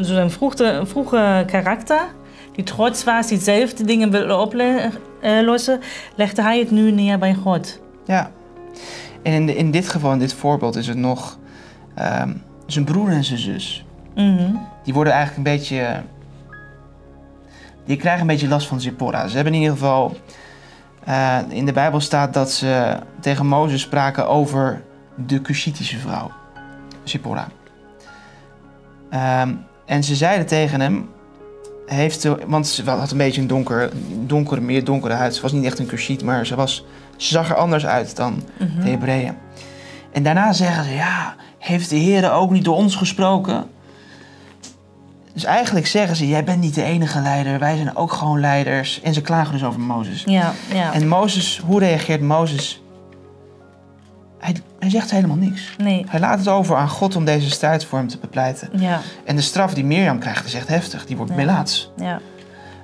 zijn 0.00 0.30
vroege, 0.30 0.80
vroege 0.84 1.42
karakter, 1.46 2.00
die 2.52 2.64
trots 2.64 3.04
was, 3.04 3.26
die 3.26 3.38
zelf 3.38 3.74
de 3.74 3.84
dingen 3.84 4.10
wilde 4.10 4.36
oplossen, 4.36 5.80
legde 6.16 6.42
hij 6.42 6.58
het 6.58 6.70
nu 6.70 6.90
neer 6.90 7.18
bij 7.18 7.34
God. 7.34 7.80
ja. 8.06 8.30
En 9.22 9.32
in, 9.32 9.46
de- 9.46 9.56
in 9.56 9.70
dit 9.70 9.88
geval, 9.88 10.12
in 10.12 10.18
dit 10.18 10.34
voorbeeld, 10.34 10.76
is 10.76 10.86
het 10.86 10.96
nog 10.96 11.38
ehm, 11.94 12.32
zijn 12.66 12.84
broer 12.84 13.08
en 13.10 13.24
zijn 13.24 13.38
zus. 13.38 13.84
Mhm. 14.14 14.54
die 14.84 14.94
worden 14.94 15.12
eigenlijk 15.12 15.48
een 15.48 15.54
beetje. 15.56 16.02
Die 17.84 17.96
krijgen 17.96 18.20
een 18.20 18.26
beetje 18.26 18.48
last 18.48 18.66
van 18.66 18.80
Zipporah. 18.80 19.28
Ze 19.28 19.34
hebben 19.34 19.54
in 19.54 19.60
ieder 19.60 19.76
geval. 19.76 20.16
Eh, 21.06 21.38
in 21.48 21.66
de 21.66 21.72
Bijbel 21.72 22.00
staat 22.00 22.34
dat 22.34 22.50
ze 22.50 22.96
tegen 23.20 23.46
Mozes 23.46 23.80
spraken 23.80 24.28
over 24.28 24.82
de 25.14 25.40
Cushitische 25.42 25.98
vrouw, 25.98 26.30
Zipporah. 27.04 27.46
Ehm, 29.10 29.54
en 29.86 30.04
ze 30.04 30.14
zeiden 30.14 30.46
tegen 30.46 30.80
hem. 30.80 31.08
Heeft 31.86 32.28
want 32.46 32.66
ze 32.66 32.90
had 32.90 33.10
een 33.10 33.16
beetje 33.16 33.40
een 33.40 33.46
donker, 33.46 33.90
donkere, 34.26 34.60
meer 34.60 34.84
donkere 34.84 35.14
huid. 35.14 35.34
Ze 35.34 35.42
was 35.42 35.52
niet 35.52 35.64
echt 35.64 35.78
een 35.78 35.86
Cushit, 35.86 36.22
maar 36.24 36.46
ze, 36.46 36.54
was, 36.54 36.84
ze 37.16 37.28
zag 37.32 37.50
er 37.50 37.56
anders 37.56 37.86
uit 37.86 38.16
dan 38.16 38.42
Mhm. 38.58 38.80
de 38.84 38.90
Hebreeën. 38.90 39.34
En 40.12 40.22
daarna 40.22 40.52
zeggen 40.52 40.84
ze, 40.84 40.94
ja, 40.94 41.34
heeft 41.58 41.90
de 41.90 41.96
Heer 41.96 42.32
ook 42.32 42.50
niet 42.50 42.64
door 42.64 42.76
ons 42.76 42.96
gesproken? 42.96 43.64
Dus 45.36 45.44
eigenlijk 45.44 45.86
zeggen 45.86 46.16
ze, 46.16 46.28
jij 46.28 46.44
bent 46.44 46.60
niet 46.60 46.74
de 46.74 46.82
enige 46.82 47.20
leider, 47.20 47.58
wij 47.58 47.76
zijn 47.76 47.96
ook 47.96 48.12
gewoon 48.12 48.40
leiders. 48.40 49.00
En 49.02 49.14
ze 49.14 49.20
klagen 49.20 49.52
dus 49.52 49.64
over 49.64 49.80
Mozes. 49.80 50.22
Ja, 50.26 50.52
ja. 50.74 50.92
En 50.92 51.08
Mozes, 51.08 51.60
hoe 51.66 51.78
reageert 51.78 52.20
Mozes? 52.20 52.82
Hij, 54.38 54.56
hij 54.78 54.90
zegt 54.90 55.10
helemaal 55.10 55.36
niks. 55.36 55.74
Nee, 55.78 56.04
Hij 56.08 56.20
laat 56.20 56.38
het 56.38 56.48
over 56.48 56.76
aan 56.76 56.88
God 56.88 57.16
om 57.16 57.24
deze 57.24 57.50
strijd 57.50 57.84
voor 57.84 57.98
hem 57.98 58.08
te 58.08 58.18
bepleiten. 58.18 58.68
ja, 58.72 59.00
En 59.24 59.36
de 59.36 59.42
straf 59.42 59.74
die 59.74 59.84
Mirjam 59.84 60.18
krijgt 60.18 60.46
is 60.46 60.54
echt 60.54 60.68
heftig. 60.68 61.06
Die 61.06 61.16
wordt 61.16 61.30
Ja. 61.32 61.36
melaats. 61.38 61.90
ja. 61.96 62.20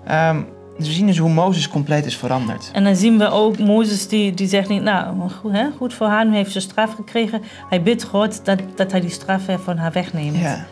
Ehm, 0.07 0.41
dus 0.79 0.87
we 0.87 0.93
zien 0.93 1.07
dus 1.07 1.19
hoe 1.19 1.31
Mozes 1.31 1.69
compleet 1.69 2.07
is 2.07 2.17
veranderd. 2.17 2.71
En 2.73 2.85
dan 2.85 2.97
zien 2.97 3.19
we 3.19 3.31
ook 3.31 3.59
Mozes 3.59 4.09
die, 4.09 4.35
die 4.35 4.49
zegt 4.49 4.69
niet, 4.69 4.83
nou 4.83 5.31
goed, 5.31 5.53
hè, 5.53 5.67
goed 5.77 5.95
voor 5.95 6.07
haar, 6.07 6.27
nu 6.27 6.35
heeft 6.37 6.53
ze 6.53 6.61
straf 6.61 6.95
gekregen. 6.95 7.43
Hij 7.69 7.83
bidt 7.83 8.05
God 8.05 8.45
dat, 8.45 8.59
dat 8.77 8.91
hij 8.91 9.01
die 9.01 9.11
straf 9.11 9.43
van 9.65 9.77
haar 9.77 9.93
wegneemt. 9.93 10.37
Ja. 10.37 10.67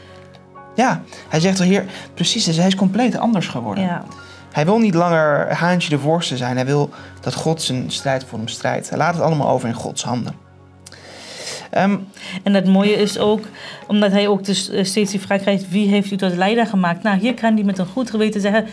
Ja, 0.75 1.03
hij 1.29 1.41
zegt 1.41 1.61
al 1.61 1.67
hier, 1.67 1.85
precies, 2.15 2.45
dus 2.45 2.57
hij 2.57 2.67
is 2.67 2.75
compleet 2.75 3.19
anders 3.19 3.47
geworden. 3.49 3.85
Ja. 3.85 4.05
Hij 4.53 4.65
wil 4.65 4.79
niet 4.79 4.95
langer 4.95 5.55
haantje 5.55 5.89
de 5.91 5.99
voorste 5.99 6.37
zijn. 6.37 6.57
Hij 6.57 6.67
wil 6.67 6.91
dat 7.21 7.35
God 7.35 7.62
zijn 7.62 7.91
strijd 7.91 8.25
voor 8.25 8.39
hem 8.39 8.49
strijdt. 8.49 8.89
Hij 8.89 8.99
laat 8.99 9.15
het 9.15 9.23
allemaal 9.23 9.49
over 9.49 9.69
in 9.69 9.75
Gods 9.75 10.03
handen. 10.05 10.35
Ehm, 11.71 11.97
En 12.43 12.55
het 12.55 12.67
mooie 12.67 12.93
is 12.93 13.19
ook, 13.19 13.41
omdat 13.87 14.12
hij 14.12 14.29
ook 14.29 14.45
dus 14.45 14.71
eh, 14.71 14.85
steeds 14.85 15.11
die 15.11 15.21
vraag 15.21 15.41
krijgt: 15.41 15.69
wie 15.69 15.89
heeft 15.89 16.11
u 16.11 16.17
tot 16.17 16.37
leider 16.37 16.67
gemaakt? 16.67 17.03
Nou, 17.03 17.19
hier 17.19 17.35
kan 17.35 17.55
hij 17.55 17.62
met 17.65 17.79
een 17.79 17.87
goed 17.87 18.11
geweten 18.11 18.41
zeggen: 18.41 18.67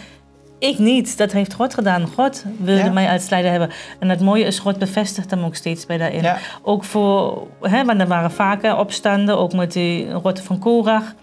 ik 0.59 0.79
niet, 0.79 1.17
dat 1.17 1.31
heeft 1.31 1.53
God 1.53 1.73
gedaan. 1.73 2.07
God 2.15 2.43
wilde 2.59 2.83
Ja. 2.83 2.91
mij 2.91 3.09
als 3.11 3.29
leider 3.29 3.51
hebben. 3.51 3.69
En 3.99 4.09
het 4.09 4.19
mooie 4.21 4.43
is, 4.43 4.59
God 4.59 4.77
bevestigt 4.79 5.31
hem 5.31 5.43
ook 5.43 5.55
steeds 5.55 5.85
bij 5.85 5.97
daarin. 5.97 6.21
Ja. 6.21 6.37
Ook 6.61 6.83
voor, 6.83 7.47
hè, 7.61 7.85
want 7.85 7.99
er 8.01 8.07
waren 8.07 8.31
vaker 8.31 8.77
opstanden, 8.77 9.37
ook 9.37 9.53
met 9.53 9.71
die 9.71 10.11
rotte 10.11 10.43
van 10.43 10.59
Korach. 10.59 11.13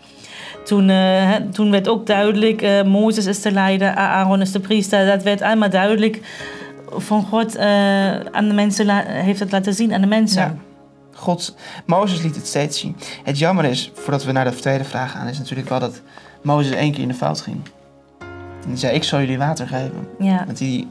Toen, 0.64 0.88
eh, 0.88 1.34
toen 1.34 1.70
werd 1.70 1.88
ook 1.88 2.06
duidelijk, 2.06 2.62
eh 2.62 2.82
Mozes 2.82 3.26
is 3.26 3.42
de 3.42 3.50
leider, 3.52 3.94
Aaron 3.94 4.40
is 4.40 4.52
de 4.52 4.60
priester. 4.60 5.06
Dat 5.06 5.22
werd 5.22 5.42
allemaal 5.42 5.70
duidelijk 5.70 6.20
van 6.96 7.22
God 7.22 7.56
eh, 7.56 8.20
aan 8.20 8.48
de 8.48 8.54
mensen, 8.54 9.06
heeft 9.06 9.40
het 9.40 9.52
laten 9.52 9.74
zien 9.74 9.92
aan 9.94 10.00
de 10.00 10.06
mensen. 10.06 10.42
Ja. 10.42 10.54
God, 11.14 11.56
Mozes 11.86 12.22
liet 12.22 12.34
het 12.36 12.46
steeds 12.46 12.78
zien. 12.78 12.96
Het 13.24 13.38
jammer 13.38 13.64
is, 13.64 13.90
voordat 13.94 14.24
we 14.24 14.32
naar 14.32 14.44
de 14.44 14.56
tweede 14.56 14.84
vraag 14.84 15.10
gaan, 15.10 15.26
is 15.26 15.38
natuurlijk 15.38 15.68
wel 15.68 15.80
dat 15.80 16.00
Mozes 16.42 16.74
één 16.74 16.92
keer 16.92 17.02
in 17.02 17.08
de 17.08 17.14
fout 17.14 17.40
ging. 17.40 17.60
En 18.62 18.68
die 18.70 18.76
zei, 18.76 18.94
ik 18.94 19.04
zal 19.04 19.20
jullie 19.20 19.38
water 19.38 19.66
geven. 19.66 20.08
Ja, 20.18 20.44
Dat 20.46 20.58
hij 20.58 20.86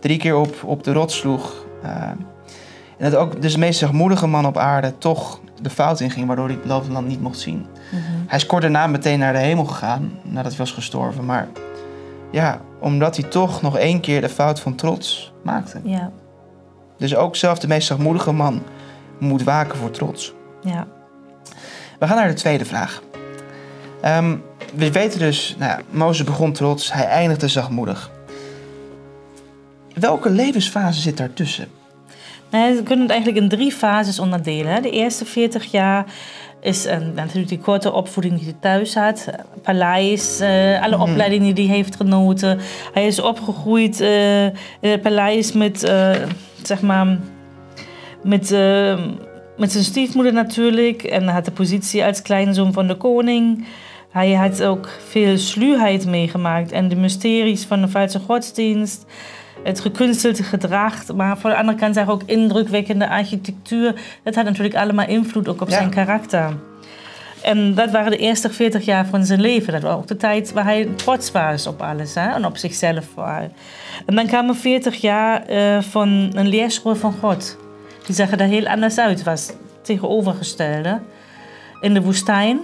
drie 0.00 0.18
keer 0.18 0.36
op, 0.36 0.62
op 0.64 0.84
de 0.84 0.92
rots 0.92 1.16
sloeg. 1.16 1.54
en 1.82 3.10
dat 3.10 3.14
ook 3.14 3.42
dus 3.42 3.52
de 3.52 3.58
meest 3.58 3.78
zachtmoedige 3.78 4.26
man 4.26 4.46
op 4.46 4.56
aarde 4.56 4.98
toch 4.98 5.40
de 5.62 5.70
fout 5.70 6.00
inging, 6.00 6.26
waardoor 6.26 6.44
hij 6.46 6.54
het 6.54 6.62
beloofde 6.62 6.92
land 6.92 7.06
niet 7.06 7.20
mocht 7.20 7.38
zien. 7.38 7.66
Mhm. 7.90 8.00
Hij 8.26 8.38
is 8.38 8.46
kort 8.46 8.62
daarna 8.62 8.86
meteen 8.86 9.18
naar 9.18 9.32
de 9.32 9.38
hemel 9.38 9.64
gegaan, 9.64 10.12
nadat 10.22 10.50
hij 10.50 10.60
was 10.60 10.72
gestorven. 10.72 11.24
Maar 11.24 11.48
ja, 12.30 12.60
omdat 12.78 13.16
hij 13.16 13.28
toch 13.30 13.62
nog 13.62 13.76
één 13.78 14.00
keer 14.00 14.20
de 14.20 14.28
fout 14.28 14.60
van 14.60 14.74
trots 14.74 15.32
maakte. 15.44 15.80
ja, 15.84 16.10
Dus 16.98 17.16
ook 17.16 17.36
zelf 17.36 17.58
de 17.58 17.68
meest 17.68 17.86
zachtmoedige 17.86 18.32
man 18.32 18.62
moet 19.18 19.42
waken 19.42 19.76
voor 19.78 19.90
trots. 19.90 20.32
ja. 20.62 20.86
We 21.98 22.06
gaan 22.06 22.16
naar 22.16 22.28
de 22.28 22.34
tweede 22.34 22.64
vraag. 22.64 23.02
Ehm, 24.00 24.36
we 24.74 24.92
weten 24.92 25.18
dus, 25.18 25.54
nou 25.58 25.70
ja, 25.70 25.80
Mozes 25.90 26.26
begon 26.26 26.52
trots, 26.52 26.92
hij 26.92 27.04
eindigde 27.04 27.48
zachtmoedig. 27.48 28.10
Welke 29.94 30.30
levensfase 30.30 31.00
zit 31.00 31.16
daartussen? 31.16 31.68
We 32.50 32.80
kunnen 32.84 33.00
het 33.06 33.10
eigenlijk 33.10 33.42
in 33.42 33.48
drie 33.48 33.72
fases 33.72 34.18
onderdelen. 34.18 34.82
De 34.82 34.90
eerste 34.90 35.24
40 35.24 35.70
jaar 35.70 36.04
is 36.60 36.84
een, 36.84 37.12
natuurlijk 37.14 37.48
die 37.48 37.58
korte 37.58 37.92
opvoeding 37.92 38.34
die 38.34 38.44
hij 38.44 38.56
thuis 38.60 38.94
had. 38.94 39.26
Paleis, 39.62 40.40
eh, 40.40 40.82
alle 40.82 40.96
Mhm. 40.96 41.10
opleidingen 41.10 41.54
die 41.54 41.66
hij 41.66 41.76
heeft 41.76 41.96
genoten. 41.96 42.58
Hij 42.92 43.06
is 43.06 43.20
opgegroeid 43.20 44.00
eh, 44.00 44.44
in 44.44 44.52
het 44.80 45.02
paleis 45.02 45.52
met, 45.52 45.82
eh, 45.82 46.10
zeg 46.62 46.80
maar, 46.82 47.18
met, 48.22 48.52
eh, 48.52 48.98
met 49.56 49.72
zijn 49.72 49.84
stiefmoeder 49.84 50.32
natuurlijk. 50.32 51.02
En 51.02 51.24
hij 51.24 51.32
had 51.32 51.44
de 51.44 51.50
positie 51.50 52.04
als 52.04 52.22
kleinzoon 52.22 52.72
van 52.72 52.86
de 52.88 52.96
koning. 52.96 53.66
Hij 54.10 54.32
had 54.32 54.62
ook 54.62 54.88
veel 55.08 55.38
sluwheid 55.38 56.06
meegemaakt 56.06 56.72
en 56.72 56.88
de 56.88 56.96
mysteries 56.96 57.64
van 57.64 57.80
de 57.80 57.88
valse 57.88 58.18
godsdienst 58.18 59.04
het 59.64 59.80
gekunstelde 59.80 60.42
gedrag, 60.42 61.12
maar 61.14 61.38
voor 61.38 61.50
de 61.50 61.56
andere 61.56 61.78
kant 61.78 61.94
zeg 61.94 62.04
ik 62.04 62.10
ook 62.10 62.22
indrukwekkende 62.26 63.08
architectuur. 63.08 63.94
Dat 64.22 64.34
had 64.34 64.44
natuurlijk 64.44 64.74
allemaal 64.76 65.06
invloed 65.06 65.48
ook 65.48 65.60
op 65.60 65.68
Ja. 65.68 65.76
zijn 65.76 65.90
karakter. 65.90 66.52
En 67.42 67.74
dat 67.74 67.90
waren 67.90 68.10
de 68.10 68.16
eerste 68.16 68.50
40 68.50 68.84
jaar 68.84 69.06
van 69.06 69.24
zijn 69.24 69.40
leven. 69.40 69.72
Dat 69.72 69.82
was 69.82 69.94
ook 69.94 70.06
de 70.06 70.16
tijd 70.16 70.52
waar 70.52 70.64
hij 70.64 70.88
trots 70.96 71.30
was 71.32 71.66
op 71.66 71.82
alles 71.82 72.14
hè? 72.14 72.28
en 72.30 72.44
op 72.46 72.56
zichzelf 72.56 73.04
vooral. 73.14 73.52
En 74.06 74.14
dan 74.14 74.26
kwamen 74.26 74.56
40 74.56 74.96
jaar 75.00 75.42
eh, 75.46 75.82
van 75.82 76.08
een 76.34 76.48
leerschool 76.48 76.96
van 76.96 77.12
God. 77.20 77.56
Die 78.06 78.14
zag 78.14 78.30
er 78.30 78.40
heel 78.40 78.66
anders 78.66 78.98
uit, 78.98 79.22
was 79.22 79.50
tegenovergestelde. 79.82 81.00
In 81.80 81.94
de 81.94 82.02
woestijn. 82.02 82.58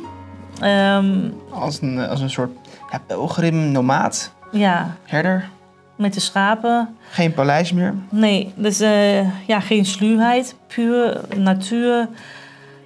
Ehm, 0.60 1.14
Als 1.50 1.80
een, 1.82 1.98
als 1.98 2.20
een 2.20 2.30
soort 2.30 2.50
ja, 2.92 3.00
pelgrim, 3.06 3.70
nomaat, 3.72 4.32
ja, 4.52 4.96
herder. 5.04 5.48
Met 5.96 6.14
de 6.14 6.20
schapen. 6.20 6.96
Geen 7.10 7.32
paleis 7.32 7.72
meer. 7.72 7.94
Nee, 8.08 8.52
dus 8.54 8.80
eh, 8.80 9.46
ja, 9.46 9.60
geen 9.60 9.84
sluwheid, 9.84 10.54
puur 10.66 11.20
natuur. 11.36 12.08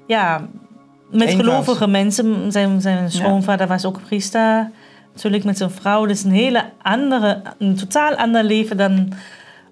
Ja, 0.06 0.48
met 1.10 1.30
gelovige 1.30 1.86
mensen. 1.86 2.52
Zijn, 2.52 2.80
zijn 2.80 3.10
schoonvader 3.10 3.66
was 3.66 3.84
ook 3.84 4.00
priester. 4.02 4.70
Natuurlijk 5.12 5.44
met 5.44 5.58
zijn 5.58 5.70
vrouw. 5.70 6.06
Dus 6.06 6.24
een 6.24 6.30
hele 6.30 6.64
andere, 6.82 7.42
een 7.58 7.76
totaal 7.76 8.14
ander 8.14 8.44
leven 8.44 8.76
dan 8.76 9.12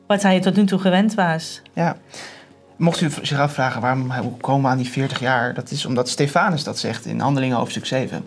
wat 0.07 0.23
hij 0.23 0.41
tot 0.41 0.57
nu 0.57 0.65
toe 0.65 0.79
gewend 0.79 1.15
was. 1.15 1.63
Ja. 1.73 1.97
Mocht 2.77 3.01
u 3.01 3.11
zich 3.23 3.39
afvragen 3.39 3.81
waarom 3.81 4.13
hoe 4.13 4.37
komen 4.37 4.71
aan 4.71 4.77
die 4.77 4.89
40 4.89 5.21
jaar, 5.21 5.55
dat 5.55 5.71
is 5.71 5.87
omdat 5.87 6.09
Stefanus 6.09 6.65
dat 6.65 6.79
zegt 6.79 7.07
in 7.07 7.21
Handelingen 7.21 7.57
hoofdstuk 7.57 7.87
7. 7.87 8.25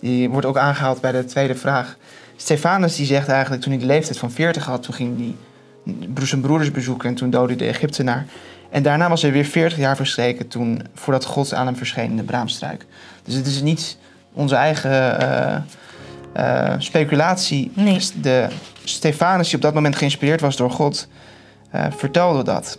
Die 0.00 0.30
wordt 0.30 0.46
ook 0.46 0.58
aangehaald 0.58 1.00
bij 1.00 1.12
de 1.12 1.24
tweede 1.24 1.54
vraag. 1.54 1.96
Stefanus 2.36 2.96
die 2.96 3.06
zegt 3.06 3.28
eigenlijk 3.28 3.62
toen 3.62 3.72
hij 3.72 3.80
de 3.80 3.86
leeftijd 3.86 4.18
van 4.18 4.30
40 4.30 4.64
had, 4.64 4.82
toen 4.82 4.94
ging 4.94 5.16
hij 5.18 6.26
zijn 6.26 6.40
broeders 6.40 6.70
bezoeken 6.70 7.08
en 7.08 7.14
toen 7.14 7.30
doodde 7.30 7.54
hij 7.54 7.66
de 7.66 7.72
Egyptenaar. 7.72 8.26
En 8.70 8.82
daarna 8.82 9.08
was 9.08 9.22
er 9.22 9.32
weer 9.32 9.44
40 9.44 9.78
jaar 9.78 9.96
verstreken 9.96 10.48
toen, 10.48 10.82
voordat 10.94 11.24
God 11.24 11.54
aan 11.54 11.66
hem 11.66 11.76
verscheen 11.76 12.10
in 12.10 12.16
de 12.16 12.22
braamstruik. 12.22 12.86
Dus 13.24 13.34
het 13.34 13.46
is 13.46 13.62
niet 13.62 13.98
onze 14.32 14.54
eigen 14.54 15.20
eh, 15.20 15.56
eh, 16.32 16.74
speculatie. 16.78 17.70
Nee. 17.74 18.00
De 18.20 18.46
Stefanus 18.84 19.46
die 19.46 19.56
op 19.56 19.62
dat 19.62 19.74
moment 19.74 19.96
geïnspireerd 19.96 20.40
was 20.40 20.56
door 20.56 20.70
God, 20.70 21.08
eh, 21.70 21.84
vertelde 21.96 22.42
dat. 22.44 22.78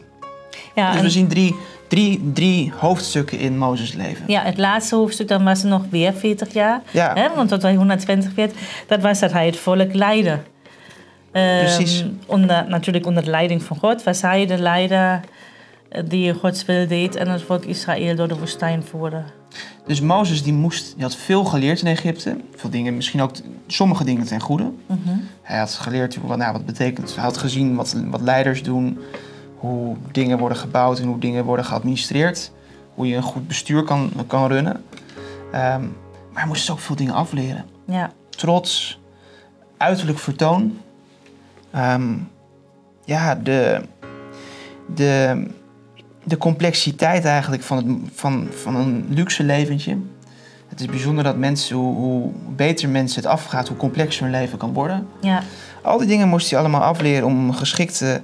Ja, 0.76 0.88
Dus 0.88 0.98
en- 0.98 1.04
we 1.04 1.10
zien 1.10 1.28
drie, 1.28 1.56
drie, 1.88 2.32
drie 2.34 2.72
hoofdstukken 2.78 3.40
in 3.40 3.58
Mozes 3.58 3.94
leven. 3.94 4.24
ja, 4.28 4.42
het 4.42 4.58
laatste 4.58 4.96
hoofdstuk, 4.96 5.28
dan 5.28 5.44
was 5.44 5.64
er 5.64 5.70
nog 5.70 5.84
weer 5.90 6.14
40 6.14 6.54
jaar. 6.54 6.82
Ja. 6.92 7.14
Hè, 7.14 7.36
want 7.36 7.50
tot 7.50 7.62
hij 7.62 7.76
120 7.76 8.36
werd, 8.36 8.54
dat 8.88 9.02
was 9.02 9.20
dat 9.20 9.32
hij 9.32 9.46
het 9.46 9.58
volk 9.58 9.94
leidde. 9.94 10.40
Ehm, 11.32 11.60
Precies. 11.60 12.06
Onder, 12.26 12.66
natuurlijk 12.68 13.06
onder 13.06 13.24
de 13.24 13.30
leiding 13.30 13.64
van 13.64 13.78
God 13.78 14.04
was 14.04 14.22
hij 14.22 14.46
de 14.46 14.58
leider 14.58 15.20
eh, 15.90 16.04
die 16.06 16.34
Gods 16.34 16.66
wil 16.66 16.88
deed 16.88 17.16
en 17.16 17.30
het 17.30 17.42
volk 17.42 17.66
Israël 17.66 18.16
door 18.16 18.28
de 18.28 18.38
woestijn 18.38 18.84
voerde. 18.84 19.24
Dus 19.86 20.02
Mozes 20.02 20.44
die 20.44 20.54
moest, 20.54 20.94
die 20.94 21.04
had 21.04 21.16
veel 21.16 21.44
geleerd 21.44 21.82
in 21.82 21.88
Egypte. 21.88 22.38
Veel 22.56 22.70
dingen, 22.70 22.96
misschien 22.96 23.22
ook 23.22 23.32
sommige 23.68 24.04
dingen 24.04 24.26
ten 24.26 24.40
goede. 24.40 24.72
Mhm. 24.86 25.18
Hij 25.42 25.58
had 25.58 25.72
geleerd 25.72 26.18
wat, 26.22 26.38
nou, 26.38 26.52
wat 26.52 26.66
betekent. 26.66 27.16
Hij 27.16 27.24
had 27.24 27.38
gezien 27.38 27.76
wat, 27.76 27.96
wat 28.06 28.22
leiders 28.22 28.64
doen. 28.64 29.00
Hoe 29.58 29.96
dingen 30.12 30.38
worden 30.38 30.58
gebouwd 30.58 31.00
en 31.00 31.08
hoe 31.08 31.20
dingen 31.20 31.46
worden 31.46 31.66
geadministreerd. 31.66 32.52
Hoe 32.94 33.08
je 33.08 33.16
een 33.16 33.22
goed 33.22 33.48
bestuur 33.48 33.84
kan, 33.84 34.12
kan 34.28 34.48
runnen. 34.48 34.84
Ehm, 35.52 35.82
maar 36.32 36.42
hij 36.42 36.48
moest 36.48 36.62
dus 36.62 36.72
ook 36.72 36.80
veel 36.80 36.96
dingen 36.96 37.14
afleren. 37.14 37.66
Ja, 37.86 38.12
Trots, 38.30 39.00
uiterlijk 39.78 40.20
vertoon. 40.20 40.78
Ehm, 41.72 42.14
ja, 43.06 43.36
de, 43.36 43.82
de, 44.96 45.44
de 46.24 46.38
complexiteit 46.38 47.26
eigenlijk 47.26 47.64
van, 47.64 47.78
het, 47.78 47.88
van, 48.14 48.48
van 48.52 48.76
een 48.76 49.06
luxe 49.10 49.44
leventje. 49.44 49.98
Het 50.68 50.80
is 50.80 50.86
bijzonder 50.86 51.24
dat 51.24 51.38
mensen, 51.38 51.76
hoe, 51.76 51.96
hoe 51.96 52.32
beter 52.56 52.90
mensen 52.90 53.22
het 53.22 53.32
afgaat, 53.32 53.68
hoe 53.68 53.78
complexer 53.78 54.24
hun 54.24 54.32
leven 54.32 54.58
kan 54.58 54.74
worden. 54.74 55.08
ja. 55.22 55.44
Al 55.82 55.98
die 55.98 56.08
dingen 56.08 56.28
moest 56.28 56.50
hij 56.50 56.60
allemaal 56.60 56.82
afleren 56.82 57.26
om 57.26 57.48
een 57.48 57.56
geschikte 57.56 58.22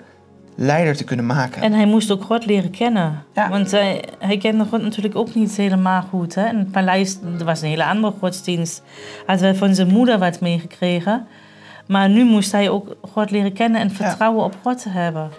leider 0.56 0.96
te 0.96 1.04
kunnen 1.04 1.26
maken. 1.26 1.62
En 1.62 1.74
hij 1.74 1.86
moest 1.86 2.12
ook 2.12 2.24
God 2.24 2.46
leren 2.46 2.72
kennen. 2.72 3.24
Ja. 3.34 3.50
Want 3.50 3.72
hij, 3.72 4.04
hij 4.20 4.38
kende 4.38 4.66
God 4.66 4.82
natuurlijk 4.82 5.16
ook 5.16 5.36
niet 5.36 5.58
helemaal 5.58 6.02
goed. 6.02 6.36
Hè? 6.36 6.48
In 6.48 6.58
het 6.58 6.72
paleis 6.72 7.18
er 7.40 7.46
was 7.46 7.62
een 7.62 7.70
hele 7.70 7.86
andere 7.86 8.14
godsdienst. 8.20 8.84
Hij 9.26 9.36
had 9.36 9.40
wel 9.40 9.56
van 9.56 9.76
zijn 9.76 9.88
moeder 9.88 10.20
wat 10.20 10.40
meegekregen. 10.40 11.28
Maar 11.88 12.10
nu 12.10 12.24
moest 12.24 12.52
hij 12.52 12.70
ook 12.70 12.96
God 13.12 13.32
leren 13.32 13.54
kennen 13.54 13.82
en 13.82 13.92
vertrouwen 13.92 14.44
op 14.44 14.56
God 14.62 14.86
hebben. 14.90 15.30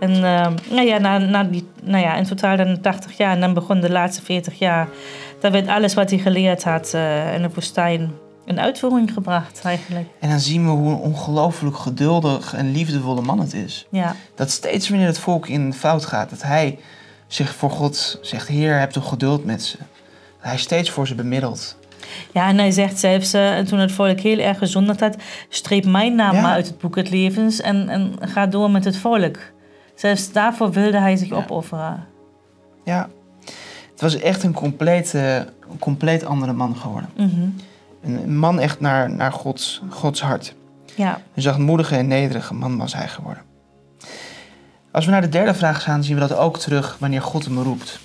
En 0.00 0.10
eh, 0.14 0.46
nou 0.70 0.86
ja, 0.86 0.98
na, 0.98 1.18
na 1.18 1.44
die, 1.44 1.68
nou 1.82 2.02
ja, 2.02 2.14
in 2.14 2.24
totaal 2.24 2.56
dan 2.56 2.80
80 2.80 3.16
jaar. 3.16 3.32
En 3.32 3.40
dan 3.40 3.54
begon 3.54 3.80
de 3.80 3.90
laatste 3.90 4.22
40 4.22 4.58
jaar. 4.58 4.88
Daar 5.40 5.52
werd 5.52 5.68
alles 5.68 5.94
wat 5.94 6.10
hij 6.10 6.18
geleerd 6.18 6.64
had 6.64 6.94
eh, 6.94 7.34
in 7.34 7.42
de 7.42 7.50
woestijn 7.54 8.12
in 8.44 8.60
uitvoering 8.60 9.12
gebracht 9.12 9.60
eigenlijk. 9.64 10.06
En 10.20 10.28
dan 10.30 10.40
zien 10.40 10.64
we 10.64 10.70
hoe 10.70 10.90
een 10.90 10.98
ongelooflijk 10.98 11.76
geduldig 11.76 12.54
en 12.54 12.70
liefdevolle 12.72 13.22
man 13.22 13.40
het 13.40 13.54
is. 13.54 13.86
Ja, 13.90 14.14
Dat 14.34 14.50
steeds 14.50 14.88
wanneer 14.88 15.06
het 15.06 15.18
volk 15.18 15.48
in 15.48 15.72
fout 15.74 16.04
gaat, 16.04 16.30
dat 16.30 16.42
hij 16.42 16.78
zich 17.26 17.54
voor 17.54 17.70
God 17.70 18.18
zegt: 18.22 18.48
Heer, 18.48 18.78
heb 18.78 18.90
toch 18.90 19.08
geduld 19.08 19.44
met 19.44 19.62
ze. 19.62 19.76
Dat 19.76 19.86
hij 20.52 20.58
steeds 20.58 20.90
voor 20.90 21.06
ze 21.06 21.14
bemiddelt. 21.14 21.76
Ja, 22.32 22.48
en 22.48 22.58
hij 22.58 22.70
zegt 22.70 22.98
zelfs, 22.98 23.32
eh, 23.32 23.58
toen 23.58 23.78
het 23.78 23.92
volk 23.92 24.20
heel 24.20 24.38
erg 24.38 24.58
gezondigd 24.58 25.00
had... 25.00 25.16
streep 25.48 25.84
mijn 25.86 26.14
naam 26.14 26.34
Ja. 26.34 26.40
maar 26.40 26.52
uit 26.52 26.66
het 26.66 26.78
boek 26.78 26.96
het 26.96 27.10
levens 27.10 27.60
en, 27.60 27.88
en 27.88 28.12
ga 28.20 28.46
door 28.46 28.70
met 28.70 28.84
het 28.84 28.96
volk. 28.96 29.38
Zelfs 29.94 30.32
daarvoor 30.32 30.70
wilde 30.72 30.98
hij 30.98 31.16
zich 31.16 31.28
Ja. 31.28 31.36
opofferen. 31.36 32.04
Ja, 32.84 33.08
het 33.92 34.00
was 34.00 34.18
echt 34.18 34.42
een 34.42 34.52
compleet, 34.52 35.12
een 35.12 35.46
compleet 35.78 36.24
andere 36.24 36.52
man 36.52 36.76
geworden. 36.76 37.10
Mhm. 37.16 37.48
Een 38.04 38.38
man 38.38 38.58
echt 38.60 38.80
naar, 38.80 39.10
naar 39.10 39.32
Gods, 39.32 39.82
Gods 39.90 40.20
hart. 40.22 40.54
Ja, 40.96 41.20
Een 41.34 41.42
zachtmoedige 41.42 41.96
en 41.96 42.06
nederige 42.06 42.54
man 42.54 42.76
was 42.78 42.94
hij 42.94 43.08
geworden. 43.08 43.42
Als 44.92 45.04
we 45.04 45.10
naar 45.10 45.20
de 45.20 45.28
derde 45.28 45.54
vraag 45.54 45.82
gaan, 45.82 46.04
zien 46.04 46.14
we 46.14 46.20
dat 46.26 46.36
ook 46.36 46.58
terug 46.58 46.96
wanneer 47.00 47.22
God 47.22 47.44
hem 47.44 47.58
roept. 47.58 47.98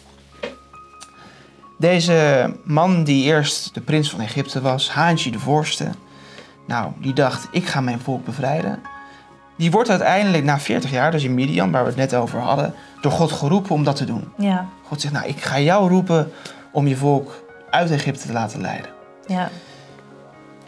Deze 1.79 2.51
man 2.63 3.03
die 3.03 3.23
eerst 3.23 3.73
de 3.73 3.81
prins 3.81 4.09
van 4.09 4.21
Egypte 4.21 4.61
was, 4.61 4.89
Haantje 4.91 5.31
de 5.31 5.39
Voorste, 5.39 5.89
nou, 6.67 6.91
die 7.01 7.13
dacht, 7.13 7.47
ik 7.51 7.67
ga 7.67 7.81
mijn 7.81 7.99
volk 7.99 8.25
bevrijden. 8.25 8.79
Die 9.57 9.71
wordt 9.71 9.89
uiteindelijk 9.89 10.43
na 10.43 10.59
40 10.59 10.91
jaar, 10.91 11.11
dus 11.11 11.23
in 11.23 11.33
Midian, 11.33 11.71
waar 11.71 11.81
we 11.83 11.87
het 11.89 11.97
net 11.97 12.15
over 12.15 12.39
hadden, 12.39 12.73
door 13.01 13.11
God 13.11 13.31
geroepen 13.31 13.71
om 13.75 13.83
dat 13.83 13.95
te 13.95 14.05
doen. 14.05 14.31
ja, 14.37 14.65
God 14.83 15.01
zegt, 15.01 15.13
nou, 15.13 15.27
ik 15.27 15.41
ga 15.41 15.59
jou 15.59 15.89
roepen 15.89 16.31
om 16.71 16.87
je 16.87 16.95
volk 16.95 17.43
uit 17.69 17.91
Egypte 17.91 18.27
te 18.27 18.33
laten 18.33 18.61
leiden. 18.61 18.89
Ja. 19.27 19.49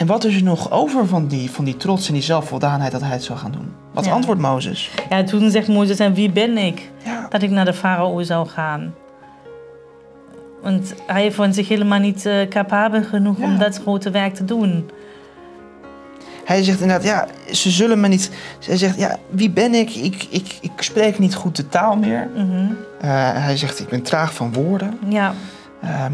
En 0.01 0.08
wat 0.08 0.24
is 0.24 0.36
er 0.36 0.43
nog 0.43 0.72
over 0.72 1.08
van 1.08 1.27
die, 1.27 1.51
van 1.51 1.65
die 1.65 1.77
trots 1.77 2.08
en 2.08 2.13
die 2.13 2.22
zelfvoldaanheid 2.24 2.91
dat 2.91 3.01
hij 3.01 3.10
het 3.10 3.24
zou 3.24 3.39
gaan 3.39 3.51
doen? 3.51 3.72
Wat 3.91 4.05
Ja. 4.05 4.12
antwoordt 4.12 4.41
Mozes? 4.41 4.91
ja, 5.10 5.24
toen 5.24 5.50
zegt 5.51 5.67
Mozes, 5.67 6.00
en 6.00 6.13
wie 6.13 6.31
ben 6.31 6.58
ik 6.58 6.89
Ja, 7.05 7.25
dat 7.29 7.41
ik 7.41 7.50
naar 7.50 7.65
de 7.65 7.74
farao 7.74 8.22
zou 8.24 8.48
gaan? 8.48 8.93
Want 10.62 10.93
hij 11.05 11.31
vond 11.31 11.55
zich 11.55 11.67
helemaal 11.67 12.00
niet 12.00 12.25
eh, 12.25 12.48
capabel 12.48 13.03
genoeg 13.03 13.38
Ja. 13.38 13.43
om 13.43 13.58
dat 13.58 13.77
grote 13.81 14.10
werk 14.12 14.34
te 14.34 14.46
doen. 14.46 14.89
hij 16.46 16.63
zegt 16.63 16.81
inderdaad, 16.81 17.05
ja, 17.05 17.27
ze 17.53 17.70
zullen 17.70 18.00
me 18.00 18.08
niet... 18.08 18.31
Hij 18.65 18.77
zegt, 18.77 18.98
ja, 18.98 19.17
wie 19.29 19.50
ben 19.50 19.74
ik? 19.74 19.96
Ik, 19.96 20.27
ik, 20.29 20.58
ik 20.62 20.72
spreek 20.77 21.20
niet 21.20 21.36
goed 21.36 21.55
de 21.55 21.67
taal 21.70 21.96
meer. 21.96 22.29
Mhm. 22.36 22.65
Eh, 23.01 23.10
hij 23.34 23.58
zegt, 23.58 23.79
ik 23.79 23.88
ben 23.89 24.01
traag 24.01 24.34
van 24.34 24.53
woorden. 24.53 24.98
Ja, 25.10 25.34
Ehm, 25.81 26.13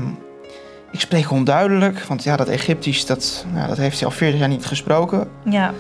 ik 0.92 1.00
spreek 1.00 1.32
onduidelijk, 1.32 2.00
want 2.00 2.24
ja, 2.24 2.36
dat 2.36 2.48
Egyptisch, 2.48 3.06
dat, 3.06 3.46
nou, 3.54 3.68
dat 3.68 3.78
heeft 3.78 4.00
hij 4.00 4.08
al 4.10 4.14
40 4.16 4.40
jaar 4.40 4.50
niet 4.50 4.66
gesproken. 4.66 5.28
ja. 5.44 5.72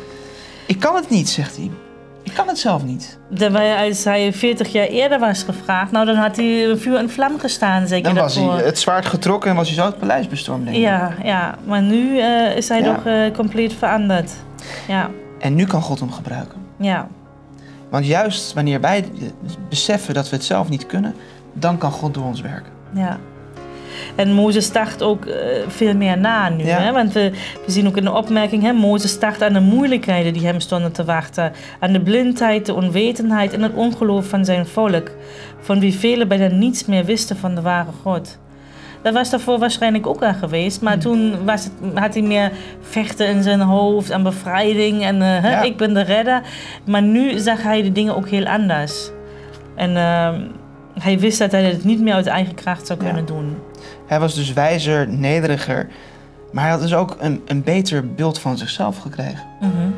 Ik 0.67 0.79
kan 0.79 0.95
het 0.95 1.09
niet, 1.09 1.29
zegt 1.29 1.55
hij. 1.55 1.71
Ik 2.23 2.33
kan 2.33 2.47
het 2.47 2.59
zelf 2.59 2.83
niet. 2.83 3.17
Als 3.79 4.03
hij 4.03 4.33
40 4.33 4.71
jaar 4.71 4.85
eerder 4.87 5.19
was 5.19 5.43
gevraagd, 5.43 5.91
nou 5.91 6.05
dan 6.05 6.15
had 6.15 6.35
hij 6.35 6.75
vuur 6.77 6.95
en 6.97 7.09
vlam 7.09 7.39
gestaan, 7.39 7.87
zeker 7.87 8.13
Dan 8.13 8.23
was 8.23 8.35
daarvoor. 8.35 8.53
hij 8.55 8.65
het 8.65 8.79
zwaard 8.79 9.05
getrokken 9.05 9.49
en 9.49 9.55
was 9.55 9.67
hij 9.67 9.75
zo 9.77 9.85
het 9.85 9.97
paleis 9.97 10.27
bestormd, 10.27 10.63
denk 10.65 10.77
ik. 10.77 10.81
Ja, 10.83 11.13
ja, 11.23 11.55
maar 11.65 11.81
nu 11.81 12.19
eh, 12.19 12.55
is 12.57 12.69
hij 12.69 12.81
Ja. 12.81 12.93
toch 12.95 13.05
eh, 13.05 13.31
compleet 13.33 13.73
veranderd. 13.73 14.31
Ja, 14.87 15.09
En 15.39 15.55
nu 15.55 15.65
kan 15.65 15.81
God 15.81 15.99
hem 15.99 16.11
gebruiken. 16.11 16.57
ja, 16.77 17.07
Want 17.89 18.05
juist 18.05 18.53
wanneer 18.53 18.81
wij 18.81 19.05
beseffen 19.69 20.13
dat 20.13 20.29
we 20.29 20.35
het 20.35 20.45
zelf 20.45 20.69
niet 20.69 20.85
kunnen, 20.85 21.15
dan 21.53 21.77
kan 21.77 21.91
God 21.91 22.13
door 22.13 22.25
ons 22.25 22.41
werken. 22.41 22.71
ja. 22.93 23.17
En 24.15 24.31
Mozes 24.33 24.71
dacht 24.71 25.03
ook 25.03 25.25
eh, 25.25 25.35
veel 25.67 25.95
meer 25.95 26.17
na 26.17 26.49
nu. 26.49 26.65
Ja. 26.65 26.79
Hè? 26.79 26.91
Want 26.91 27.13
we, 27.13 27.31
we 27.65 27.71
zien 27.71 27.87
ook 27.87 27.97
in 27.97 28.03
de 28.03 28.11
opmerking, 28.13 28.63
hè, 28.63 28.73
Mozes 28.73 29.19
dacht 29.19 29.43
aan 29.43 29.53
de 29.53 29.59
moeilijkheden 29.59 30.33
die 30.33 30.45
hem 30.45 30.59
stonden 30.59 30.91
te 30.91 31.05
wachten. 31.05 31.51
Aan 31.79 31.91
de 31.93 32.01
blindheid, 32.01 32.65
de 32.65 32.73
onwetendheid 32.73 33.53
en 33.53 33.61
het 33.61 33.73
ongeloof 33.73 34.27
van 34.27 34.45
zijn 34.45 34.65
volk. 34.67 35.11
Van 35.59 35.79
wie 35.79 35.93
velen 35.93 36.27
bijna 36.27 36.47
niets 36.55 36.85
meer 36.85 37.05
wisten 37.05 37.37
van 37.37 37.55
de 37.55 37.61
ware 37.61 37.89
God. 38.01 38.37
Dat 39.01 39.13
was 39.13 39.29
daarvoor 39.29 39.59
waarschijnlijk 39.59 40.07
ook 40.07 40.23
al 40.23 40.33
geweest. 40.33 40.81
Maar 40.81 40.97
toen 40.97 41.45
was 41.45 41.63
het, 41.63 41.73
had 41.99 42.13
hij 42.13 42.23
meer 42.23 42.51
vechten 42.81 43.27
in 43.27 43.43
zijn 43.43 43.59
hoofd 43.61 44.09
en 44.09 44.23
bevrijding. 44.23 45.03
En 45.03 45.21
eh, 45.21 45.43
Ja. 45.51 45.61
ik 45.61 45.77
ben 45.77 45.93
de 45.93 46.01
redder. 46.01 46.41
Maar 46.85 47.01
nu 47.01 47.37
zag 47.39 47.61
hij 47.63 47.81
de 47.81 47.91
dingen 47.91 48.15
ook 48.15 48.27
heel 48.29 48.45
anders. 48.45 49.09
En 49.75 49.97
ehm, 49.97 50.39
hij 50.99 51.19
wist 51.19 51.39
dat 51.39 51.51
hij 51.51 51.63
het 51.63 51.83
niet 51.83 52.01
meer 52.01 52.13
uit 52.13 52.27
eigen 52.27 52.55
kracht 52.55 52.87
zou 52.87 52.99
Ja. 52.99 53.05
kunnen 53.05 53.25
doen. 53.25 53.57
Hij 54.07 54.19
was 54.19 54.35
dus 54.35 54.53
wijzer, 54.53 55.07
nederiger, 55.07 55.87
maar 56.51 56.63
hij 56.63 56.71
had 56.71 56.81
dus 56.81 56.93
ook 56.93 57.15
een, 57.19 57.41
een 57.45 57.63
beter 57.63 58.13
beeld 58.13 58.39
van 58.39 58.57
zichzelf 58.57 58.97
gekregen. 58.97 59.47
Mhm. 59.59 59.89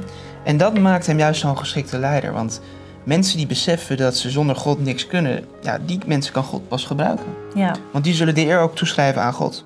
En 0.44 0.58
dat 0.58 0.80
maakt 0.80 1.06
hem 1.08 1.18
juist 1.18 1.42
zo'n 1.42 1.58
geschikte 1.58 1.98
leider. 1.98 2.34
Want 2.34 2.62
mensen 3.04 3.38
die 3.38 3.48
beseffen 3.48 3.98
dat 3.98 4.18
ze 4.18 4.30
zonder 4.30 4.56
God 4.56 4.84
niks 4.84 5.08
kunnen, 5.08 5.46
ja, 5.62 5.80
die 5.86 6.00
mensen 6.06 6.34
kan 6.34 6.44
God 6.44 6.68
pas 6.68 6.86
gebruiken. 6.86 7.26
Ja, 7.56 7.76
Want 7.92 8.04
die 8.04 8.14
zullen 8.14 8.36
de 8.36 8.46
eer 8.46 8.60
ook 8.60 8.76
toeschrijven 8.76 9.22
aan 9.22 9.34
God. 9.34 9.66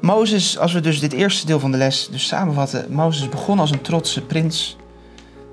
Mozes, 0.00 0.58
als 0.58 0.72
we 0.72 0.80
dus 0.80 1.00
dit 1.00 1.12
eerste 1.12 1.46
deel 1.46 1.60
van 1.60 1.70
de 1.70 1.76
les 1.76 2.08
dus 2.10 2.26
samenvatten. 2.26 2.92
Mozes 2.92 3.28
begon 3.28 3.58
als 3.58 3.70
een 3.70 3.80
trotse 3.80 4.22
prins. 4.22 4.76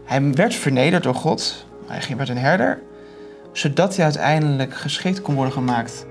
Hij 0.06 0.34
werd 0.34 0.56
vernederd 0.56 1.04
door 1.04 1.16
God. 1.16 1.66
Hij 1.88 2.18
werd 2.18 2.30
een 2.30 2.38
herder. 2.38 2.80
Zodat 3.52 3.96
hij 3.96 4.06
uiteindelijk 4.06 4.76
geschikt 4.76 5.22
kon 5.22 5.36
worden 5.36 5.54
gemaakt 5.54 6.06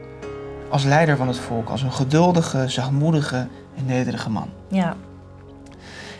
als 0.71 0.85
leider 0.85 1.17
van 1.17 1.29
het 1.29 1.39
volk. 1.39 1.69
Als 1.69 1.83
een 1.83 1.93
geduldige, 1.93 2.69
zachtmoedige 2.69 3.49
en 3.77 3.87
nederige 3.87 4.31
man. 4.31 4.49
ja, 4.69 4.97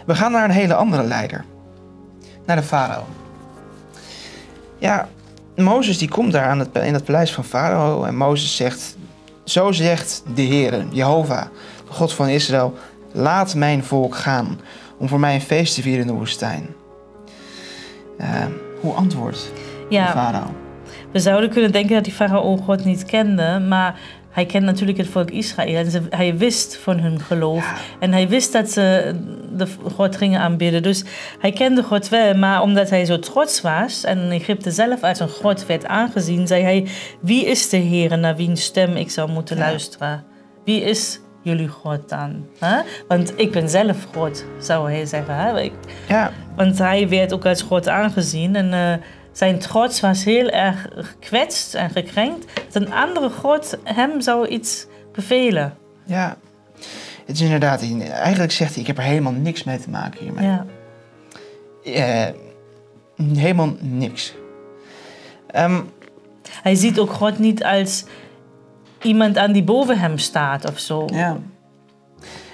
We 0.07 0.15
gaan 0.15 0.33
naar 0.33 0.45
een 0.45 0.51
hele 0.51 0.75
andere 0.75 1.03
leider. 1.03 1.45
Naar 2.47 2.57
de 2.57 2.63
farao. 2.63 3.05
Ja, 4.79 5.09
Mozes 5.57 5.99
die 5.99 6.09
komt 6.09 6.33
daar 6.33 6.49
aan 6.49 6.59
het, 6.59 6.69
in 6.77 6.95
het 6.95 7.05
paleis 7.05 7.33
van 7.33 7.45
farao. 7.45 8.05
En 8.05 8.17
Mozes 8.17 8.57
zegt, 8.57 8.97
zo 9.45 9.73
zegt 9.73 10.23
de 10.35 10.43
Heere, 10.43 10.85
Jehovah, 10.91 11.43
de 11.87 11.93
God 11.93 12.13
van 12.13 12.29
Israël. 12.29 12.75
Laat 13.13 13.55
mijn 13.55 13.85
volk 13.85 14.15
gaan 14.15 14.61
om 14.99 15.09
voor 15.09 15.21
mij 15.21 15.35
een 15.35 15.41
feest 15.41 15.75
te 15.75 15.83
vieren 15.83 16.01
in 16.01 16.07
de 16.07 16.13
woestijn. 16.13 16.67
Eh, 18.19 18.29
hoe 18.81 18.95
antwoordt 18.95 19.53
de 19.89 20.07
farao? 20.13 20.55
We 21.13 21.19
zouden 21.21 21.51
kunnen 21.51 21.73
denken 21.73 21.95
dat 21.95 22.05
die 22.05 22.13
farao 22.13 22.57
God 22.57 22.85
niet 22.85 23.05
kende, 23.05 23.59
maar 23.69 23.99
hij 24.35 24.47
kent 24.47 24.65
natuurlijk 24.65 24.99
het 24.99 25.07
volk 25.09 25.31
Israël. 25.31 25.77
En 25.77 25.91
ze- 25.91 26.03
hij 26.11 26.37
wist 26.37 26.77
van 26.77 26.99
hun 26.99 27.21
geloof. 27.21 27.65
Ja. 27.71 27.75
En 28.01 28.13
hij 28.13 28.29
wist 28.29 28.53
dat 28.53 28.71
ze 28.71 29.15
de 29.57 29.67
God 29.95 30.17
gingen 30.17 30.41
aanbidden. 30.41 30.83
Dus 30.83 31.05
hij 31.41 31.53
kende 31.53 31.83
God 31.83 32.09
wel, 32.09 32.35
maar 32.35 32.63
omdat 32.63 32.91
hij 32.91 33.05
zo 33.05 33.19
trots 33.19 33.61
was 33.61 34.05
en 34.05 34.31
Egypte 34.31 34.71
zelf 34.71 35.03
als 35.03 35.21
een 35.21 35.29
God 35.29 35.67
werd 35.67 35.87
aangezien, 35.87 36.47
zei 36.47 36.63
hij: 36.63 36.87
Wie 37.21 37.45
is 37.47 37.69
de 37.69 37.77
Heer 37.77 38.19
naar 38.19 38.37
wiens 38.37 38.63
stem 38.65 38.97
ik 38.97 39.11
zou 39.11 39.31
moeten 39.31 39.57
Ja. 39.57 39.63
luisteren? 39.63 40.25
Wie 40.65 40.81
is 40.83 41.21
jullie 41.43 41.69
God 41.69 42.09
dan? 42.09 42.47
Hè? 42.59 42.81
Want 43.09 43.33
ik 43.37 43.51
ben 43.53 43.69
zelf 43.69 43.97
God, 44.15 44.45
zou 44.61 44.91
hij 44.91 45.07
zeggen. 45.07 45.37
Hè? 45.37 45.61
Ik- 45.61 45.73
Ja, 46.09 46.33
want 46.57 46.79
hij 46.79 47.09
werd 47.09 47.33
ook 47.33 47.47
als 47.47 47.63
God 47.63 47.89
aangezien. 47.89 48.57
En 48.57 48.73
eh, 48.73 48.93
zijn 49.35 49.59
trots 49.59 50.01
was 50.01 50.25
heel 50.25 50.49
erg 50.51 50.87
gekwetst 50.97 51.75
en 51.75 51.91
gekrenkt. 51.91 52.47
Dat 52.73 52.83
een 52.83 52.93
andere 52.93 53.31
God 53.31 53.79
hem 53.85 54.21
zou 54.21 54.47
iets 54.49 54.87
bevelen. 55.13 55.77
ja. 56.05 56.37
Het 57.27 57.35
is 57.37 57.41
inderdaad, 57.43 57.83
eigenlijk 58.11 58.53
zegt 58.53 58.73
hij, 58.73 58.81
ik 58.81 58.87
heb 58.87 58.99
er 58.99 59.03
helemaal 59.03 59.33
niks 59.33 59.65
mee 59.65 59.79
te 59.79 59.91
maken 59.91 60.21
hiermee. 60.25 60.47
Ja, 60.47 60.67
Eh, 61.85 62.35
helemaal 63.37 63.75
niks. 63.81 64.35
Ehm, 65.47 65.81
Hij 66.63 66.75
ziet 66.75 66.99
ook 66.99 67.13
God 67.13 67.39
niet 67.39 67.65
als 67.65 68.05
iemand 69.03 69.37
aan 69.39 69.53
die 69.53 69.63
boven 69.65 69.99
hem 69.99 70.19
staat 70.19 70.71
of 70.71 70.79
zo. 70.79 71.05
Ja. 71.13 71.39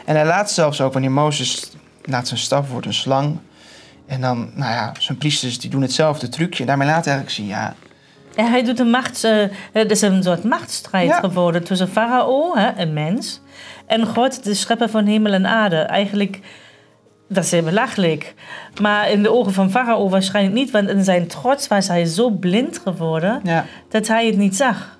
En 0.04 0.14
hij 0.14 0.24
laat 0.26 0.50
zelfs 0.50 0.80
ook, 0.80 0.92
wanneer 0.92 1.10
Mozes 1.12 1.70
laat 2.02 2.28
zijn 2.28 2.40
staf 2.40 2.70
wordt 2.70 2.86
een 2.86 2.94
slang. 2.94 3.38
En 4.10 4.20
dan, 4.20 4.50
nou 4.54 4.72
ja, 4.72 4.92
zijn 4.98 5.18
priesters 5.18 5.58
die 5.58 5.70
doen 5.70 5.82
hetzelfde 5.82 6.28
trucje. 6.28 6.64
Daarmee 6.66 6.86
laat 6.88 7.04
hij 7.04 7.14
eigenlijk 7.14 7.34
zien, 7.42 7.46
ja, 7.46 7.74
En 8.34 8.50
hij 8.50 8.64
doet 8.64 8.78
een 8.78 8.90
machts... 8.90 9.22
eh, 9.22 9.44
het 9.72 9.90
is 9.90 10.00
een 10.00 10.22
soort 10.22 10.44
machtsstrijd 10.44 11.08
Ja. 11.08 11.18
geworden 11.20 11.64
tussen 11.64 11.88
Farao, 11.88 12.54
een 12.76 12.92
mens, 12.92 13.40
en 13.86 14.06
God, 14.06 14.44
de 14.44 14.54
schepper 14.54 14.88
van 14.88 15.06
hemel 15.06 15.32
en 15.32 15.46
aarde. 15.46 15.76
Eigenlijk, 15.76 16.40
dat 17.28 17.44
is 17.44 17.50
heel 17.50 17.62
belachelijk. 17.62 18.34
Maar 18.80 19.10
in 19.10 19.22
de 19.22 19.32
ogen 19.32 19.52
van 19.52 19.70
Farao 19.70 20.08
waarschijnlijk 20.08 20.54
niet, 20.56 20.70
want 20.70 20.88
in 20.88 21.04
zijn 21.04 21.26
trots 21.26 21.68
was 21.68 21.88
hij 21.88 22.04
zo 22.04 22.30
blind 22.30 22.78
geworden 22.78 23.40
ja. 23.44 23.64
dat 23.88 24.06
hij 24.06 24.26
het 24.26 24.36
niet 24.36 24.56
zag. 24.56 24.98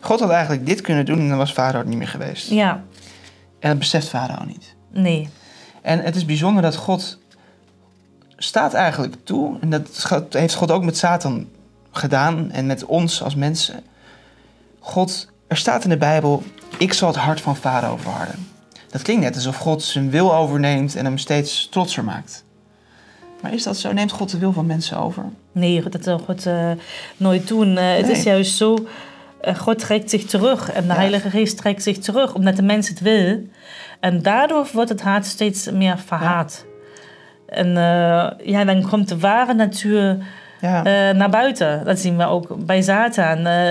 God 0.00 0.20
had 0.20 0.30
eigenlijk 0.30 0.66
dit 0.66 0.80
kunnen 0.80 1.04
doen 1.04 1.18
en 1.18 1.28
dan 1.28 1.38
was 1.38 1.52
Farao 1.52 1.78
het 1.78 1.88
niet 1.88 1.98
meer 1.98 2.08
geweest. 2.08 2.50
Ja, 2.50 2.82
En 3.60 3.68
dat 3.70 3.78
beseft 3.78 4.08
Farao 4.08 4.44
niet. 4.44 4.74
nee. 4.92 5.28
En 5.82 6.00
het 6.00 6.16
is 6.16 6.24
bijzonder 6.24 6.62
dat 6.62 6.76
God 6.76 7.18
staat 8.36 8.74
eigenlijk 8.74 9.14
toe. 9.24 9.56
En 9.60 9.70
dat 9.70 10.08
heeft 10.30 10.54
God 10.54 10.70
ook 10.70 10.84
met 10.84 10.96
Satan 10.96 11.48
gedaan 11.90 12.50
en 12.50 12.66
met 12.66 12.84
ons 12.84 13.22
als 13.22 13.34
mensen. 13.34 13.80
God, 14.78 15.28
er 15.46 15.56
staat 15.56 15.84
in 15.84 15.90
de 15.90 15.96
Bijbel, 15.96 16.42
ik 16.78 16.92
zal 16.92 17.08
het 17.08 17.16
hart 17.16 17.40
van 17.40 17.56
Farao 17.56 17.96
verharden. 17.96 18.48
Dat 18.90 19.02
klinkt 19.02 19.22
net 19.22 19.34
alsof 19.34 19.56
God 19.56 19.82
zijn 19.82 20.10
wil 20.10 20.34
overneemt 20.34 20.96
en 20.96 21.04
hem 21.04 21.18
steeds 21.18 21.68
trotser 21.70 22.04
maakt. 22.04 22.44
Maar 23.42 23.52
is 23.52 23.62
dat 23.62 23.76
zo? 23.76 23.92
Neemt 23.92 24.12
God 24.12 24.30
de 24.30 24.38
wil 24.38 24.52
van 24.52 24.66
mensen 24.66 24.98
over? 24.98 25.24
Nee, 25.52 25.88
dat 25.88 26.04
zal 26.04 26.18
God 26.18 26.46
eh, 26.46 26.70
nooit 27.16 27.48
doen. 27.48 27.76
Eh, 27.76 27.96
Het 27.96 28.08
is 28.08 28.22
juist 28.22 28.56
zo, 28.56 28.86
eh, 29.40 29.54
God 29.56 29.78
trekt 29.78 30.10
zich 30.10 30.24
terug 30.24 30.70
en 30.72 30.82
de 30.82 30.88
Ja. 30.88 30.94
Heilige 30.94 31.30
Geest 31.30 31.56
trekt 31.56 31.82
zich 31.82 31.98
terug, 31.98 32.34
omdat 32.34 32.56
de 32.56 32.62
mens 32.62 32.88
het 32.88 33.00
wil. 33.00 33.40
En 34.00 34.22
daardoor 34.22 34.68
wordt 34.72 34.90
het 34.90 35.02
hart 35.02 35.26
steeds 35.26 35.70
meer 35.70 35.98
verhaard. 35.98 36.64
En 37.46 37.66
eh, 37.76 38.46
ja, 38.46 38.64
dan 38.64 38.88
komt 38.88 39.08
de 39.08 39.18
ware 39.18 39.54
natuur 39.54 40.16
Ja, 40.60 40.84
eh, 40.84 41.16
naar 41.16 41.30
buiten. 41.30 41.84
Dat 41.84 41.98
zien 41.98 42.16
we 42.16 42.24
ook 42.26 42.66
bij 42.66 42.82
Satan. 42.82 43.46
Eh, 43.46 43.66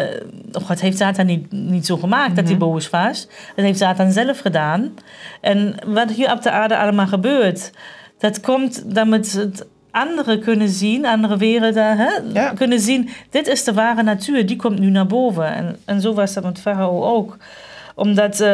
God 0.64 0.82
heeft 0.82 0.98
Satan 0.98 1.26
niet, 1.26 1.52
niet 1.52 1.86
zo 1.86 1.98
gemaakt 1.98 2.36
dat 2.36 2.46
hij 2.46 2.54
Mhm. 2.56 2.64
boos 2.64 2.90
was. 2.90 3.28
Dat 3.56 3.66
heeft 3.66 3.78
Satan 3.80 4.12
zelf 4.12 4.40
gedaan. 4.40 4.94
En 5.42 5.76
wat 5.86 6.12
hier 6.12 6.32
op 6.32 6.42
de 6.42 6.52
aarde 6.52 6.78
allemaal 6.78 7.08
gebeurt, 7.08 7.72
dat 8.20 8.40
komt 8.40 8.96
damit 8.96 9.32
het 9.34 9.66
anderen 9.92 10.40
kunnen 10.40 10.70
zien, 10.70 11.06
andere 11.06 11.38
werelden 11.38 11.98
hè, 11.98 12.10
Ja. 12.34 12.50
kunnen 12.50 12.80
zien. 12.80 13.10
Dit 13.30 13.48
is 13.48 13.64
de 13.64 13.74
ware 13.74 14.04
natuur, 14.04 14.46
die 14.46 14.56
komt 14.56 14.80
nu 14.80 14.90
naar 14.90 15.08
boven. 15.08 15.54
En, 15.56 15.76
en 15.86 16.02
zo 16.02 16.14
was 16.14 16.34
dat 16.34 16.44
met 16.44 16.60
Farao 16.60 17.04
ook. 17.04 17.38
Omdat 17.96 18.46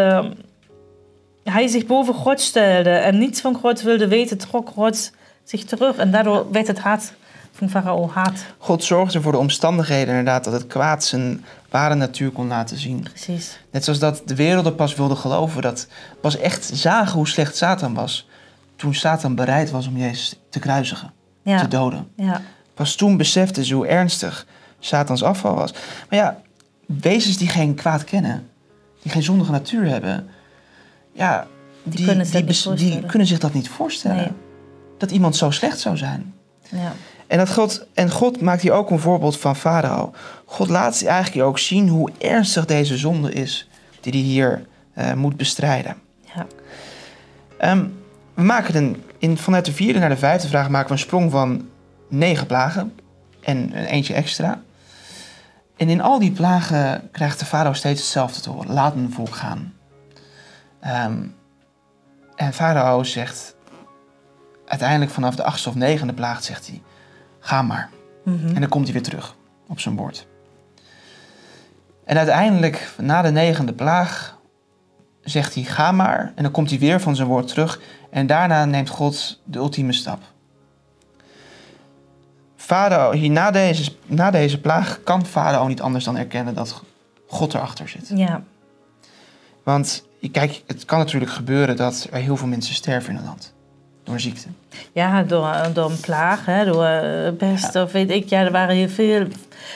hij 1.44 1.68
zich 1.68 1.86
boven 1.86 2.14
God 2.14 2.42
stelde 2.42 2.90
en 2.90 3.18
niets 3.18 3.42
van 3.42 3.56
God 3.56 3.82
wilde 3.82 4.08
weten, 4.08 4.38
trok 4.38 4.70
God 4.70 5.12
zich 5.44 5.64
terug. 5.64 5.98
En 5.98 6.12
daardoor 6.12 6.52
werd 6.52 6.68
het 6.68 6.80
hart 6.80 7.14
van 7.52 7.70
Farao 7.70 8.10
had. 8.10 8.34
God 8.58 8.84
zorgde 8.84 9.22
voor 9.22 9.32
de 9.32 9.38
omstandigheden 9.38 10.08
inderdaad 10.08 10.44
dat 10.44 10.54
het 10.54 10.68
kwaad 10.68 11.04
zijn 11.04 11.46
ware 11.70 11.96
natuur 11.96 12.32
kon 12.32 12.48
laten 12.48 12.78
zien. 12.78 13.04
Precies. 13.04 13.60
Net 13.72 13.84
zoals 13.84 14.00
dat 14.00 14.22
de 14.26 14.36
werelden 14.36 14.76
pas 14.76 14.96
wilden 14.96 15.18
geloven, 15.18 15.62
dat 15.62 15.88
pas 16.22 16.38
echt 16.38 16.70
zagen 16.74 17.14
hoe 17.18 17.28
slecht 17.28 17.56
Satan 17.56 17.94
was. 17.94 18.28
Toen 18.76 18.94
Satan 18.94 19.36
bereid 19.36 19.72
was 19.72 19.88
om 19.88 19.98
Jezus 19.98 20.36
te 20.50 20.60
kruisigen, 20.60 21.12
Ja. 21.44 21.60
te 21.60 21.68
doden. 21.68 22.08
Ja. 22.16 22.42
Pas 22.74 22.96
toen 22.96 23.18
beseften 23.18 23.66
ze 23.66 23.74
hoe 23.74 23.88
ernstig 23.88 24.46
Satans 24.80 25.24
afval 25.24 25.56
was. 25.56 25.72
Maar 26.10 26.20
ja, 26.20 26.42
wezens 26.86 27.38
die 27.38 27.48
geen 27.48 27.76
kwaad 27.76 28.04
kennen, 28.04 28.50
die 29.02 29.12
geen 29.12 29.24
zondige 29.24 29.52
natuur 29.52 29.88
hebben, 29.88 30.30
ja, 31.20 31.48
die, 31.84 32.06
kunnen 32.06 32.26
zich 32.26 32.34
dat 32.34 32.42
niet 32.42 32.50
bes- 32.50 32.62
die 32.64 32.72
voorstellen. 32.72 33.08
kunnen 33.08 33.28
zich 33.28 33.40
dat 33.40 33.54
niet 33.54 33.70
voorstellen. 33.70 34.18
Nee. 34.18 34.32
Dat 34.98 35.12
iemand 35.12 35.36
zo 35.36 35.52
slecht 35.52 35.80
zou 35.80 35.98
zijn. 35.98 36.34
Ja. 36.70 36.94
En, 37.28 37.38
dat 37.38 37.54
God, 37.54 37.86
en 37.94 38.12
God 38.12 38.42
maakt 38.42 38.62
hier 38.62 38.72
ook 38.72 38.90
een 38.90 39.00
voorbeeld 39.00 39.38
van 39.38 39.56
Farao. 39.56 40.14
God 40.46 40.70
laat 40.70 41.04
eigenlijk 41.04 41.48
ook 41.48 41.60
zien 41.60 41.88
hoe 41.88 42.12
ernstig 42.18 42.66
deze 42.66 42.98
zonde 42.98 43.34
is 43.34 43.70
die 44.02 44.12
hij 44.12 44.22
hier 44.22 44.66
eh, 44.94 45.14
moet 45.14 45.38
bestrijden. 45.38 45.96
Ja. 46.36 46.46
Ehm, 47.58 47.86
we 48.34 48.44
maken 48.44 48.76
een, 48.76 49.04
in, 49.18 49.38
vanuit 49.38 49.66
de 49.66 49.74
vierde 49.74 50.00
naar 50.00 50.10
de 50.10 50.18
vijfde 50.18 50.48
vraag 50.48 50.70
maken 50.70 50.88
we 50.88 50.94
een 50.94 51.00
sprong 51.00 51.32
van 51.32 51.68
negen 52.10 52.46
plagen 52.46 52.94
en 53.42 53.58
een 53.58 53.86
eentje 53.86 54.14
extra. 54.14 54.62
En 55.78 55.90
in 55.90 56.02
al 56.02 56.20
die 56.20 56.32
plagen 56.32 57.10
krijgt 57.12 57.40
de 57.40 57.46
farao 57.46 57.74
steeds 57.74 58.02
hetzelfde 58.02 58.42
te 58.42 58.50
horen. 58.50 58.74
Laat 58.74 58.96
mijn 58.96 59.12
volk 59.12 59.36
gaan. 59.36 59.74
Ehm, 60.80 61.26
en 62.36 62.54
farao 62.54 63.04
zegt 63.04 63.56
uiteindelijk 64.66 65.12
vanaf 65.12 65.36
de 65.36 65.44
achtste 65.44 65.70
of 65.70 65.76
negende 65.76 66.14
plaag 66.14 66.44
zegt 66.44 66.68
hij... 66.68 66.82
Ga 67.40 67.62
maar. 67.62 67.90
Mhm. 68.24 68.48
En 68.48 68.60
dan 68.60 68.70
komt 68.70 68.84
hij 68.84 68.94
weer 68.94 69.04
terug 69.04 69.36
op 69.68 69.80
zijn 69.80 69.96
bord. 69.96 70.28
En 72.06 72.18
uiteindelijk, 72.18 72.94
na 72.98 73.22
de 73.22 73.32
negende 73.32 73.74
plaag, 73.74 74.38
zegt 75.22 75.54
hij: 75.54 75.64
Ga 75.64 75.92
maar. 75.92 76.32
En 76.36 76.44
dan 76.44 76.52
komt 76.52 76.70
hij 76.70 76.80
weer 76.80 77.02
van 77.02 77.16
zijn 77.16 77.28
woord 77.28 77.48
terug. 77.48 77.80
En 78.10 78.28
daarna 78.28 78.66
neemt 78.66 78.90
God 78.90 79.42
de 79.44 79.58
ultieme 79.58 79.94
stap. 79.94 80.22
Farao, 82.56 83.12
hier 83.12 83.30
na 83.30 83.52
deze, 83.52 83.92
na 84.06 84.32
deze 84.32 84.62
plaag 84.62 85.00
kan 85.04 85.26
Farao 85.26 85.68
niet 85.68 85.82
anders 85.82 86.06
dan 86.06 86.18
erkennen 86.18 86.54
dat 86.54 86.84
God 87.28 87.54
erachter 87.54 87.90
zit. 87.90 88.12
Ja. 88.16 88.44
Want 89.64 90.08
kijk, 90.32 90.64
het 90.68 90.86
kan 90.86 91.00
natuurlijk 91.00 91.32
gebeuren 91.32 91.76
dat 91.76 92.08
er 92.12 92.20
heel 92.20 92.38
veel 92.38 92.48
mensen 92.48 92.76
sterven 92.76 93.12
in 93.14 93.20
een 93.20 93.26
land. 93.26 93.54
Door 94.04 94.20
ziekte. 94.20 94.48
Ja, 94.92 95.24
door, 95.24 95.56
door 95.74 95.90
een 95.92 96.00
plaag, 96.00 96.46
hè, 96.46 96.66
door 96.66 96.86
eh, 96.86 97.34
pest 97.38 97.76
of 97.76 97.92
weet 97.92 98.10
ik. 98.10 98.30
Ja, 98.30 98.42
er 98.42 98.52
waren 98.52 98.76
heel 98.76 98.90
veel. 98.90 99.28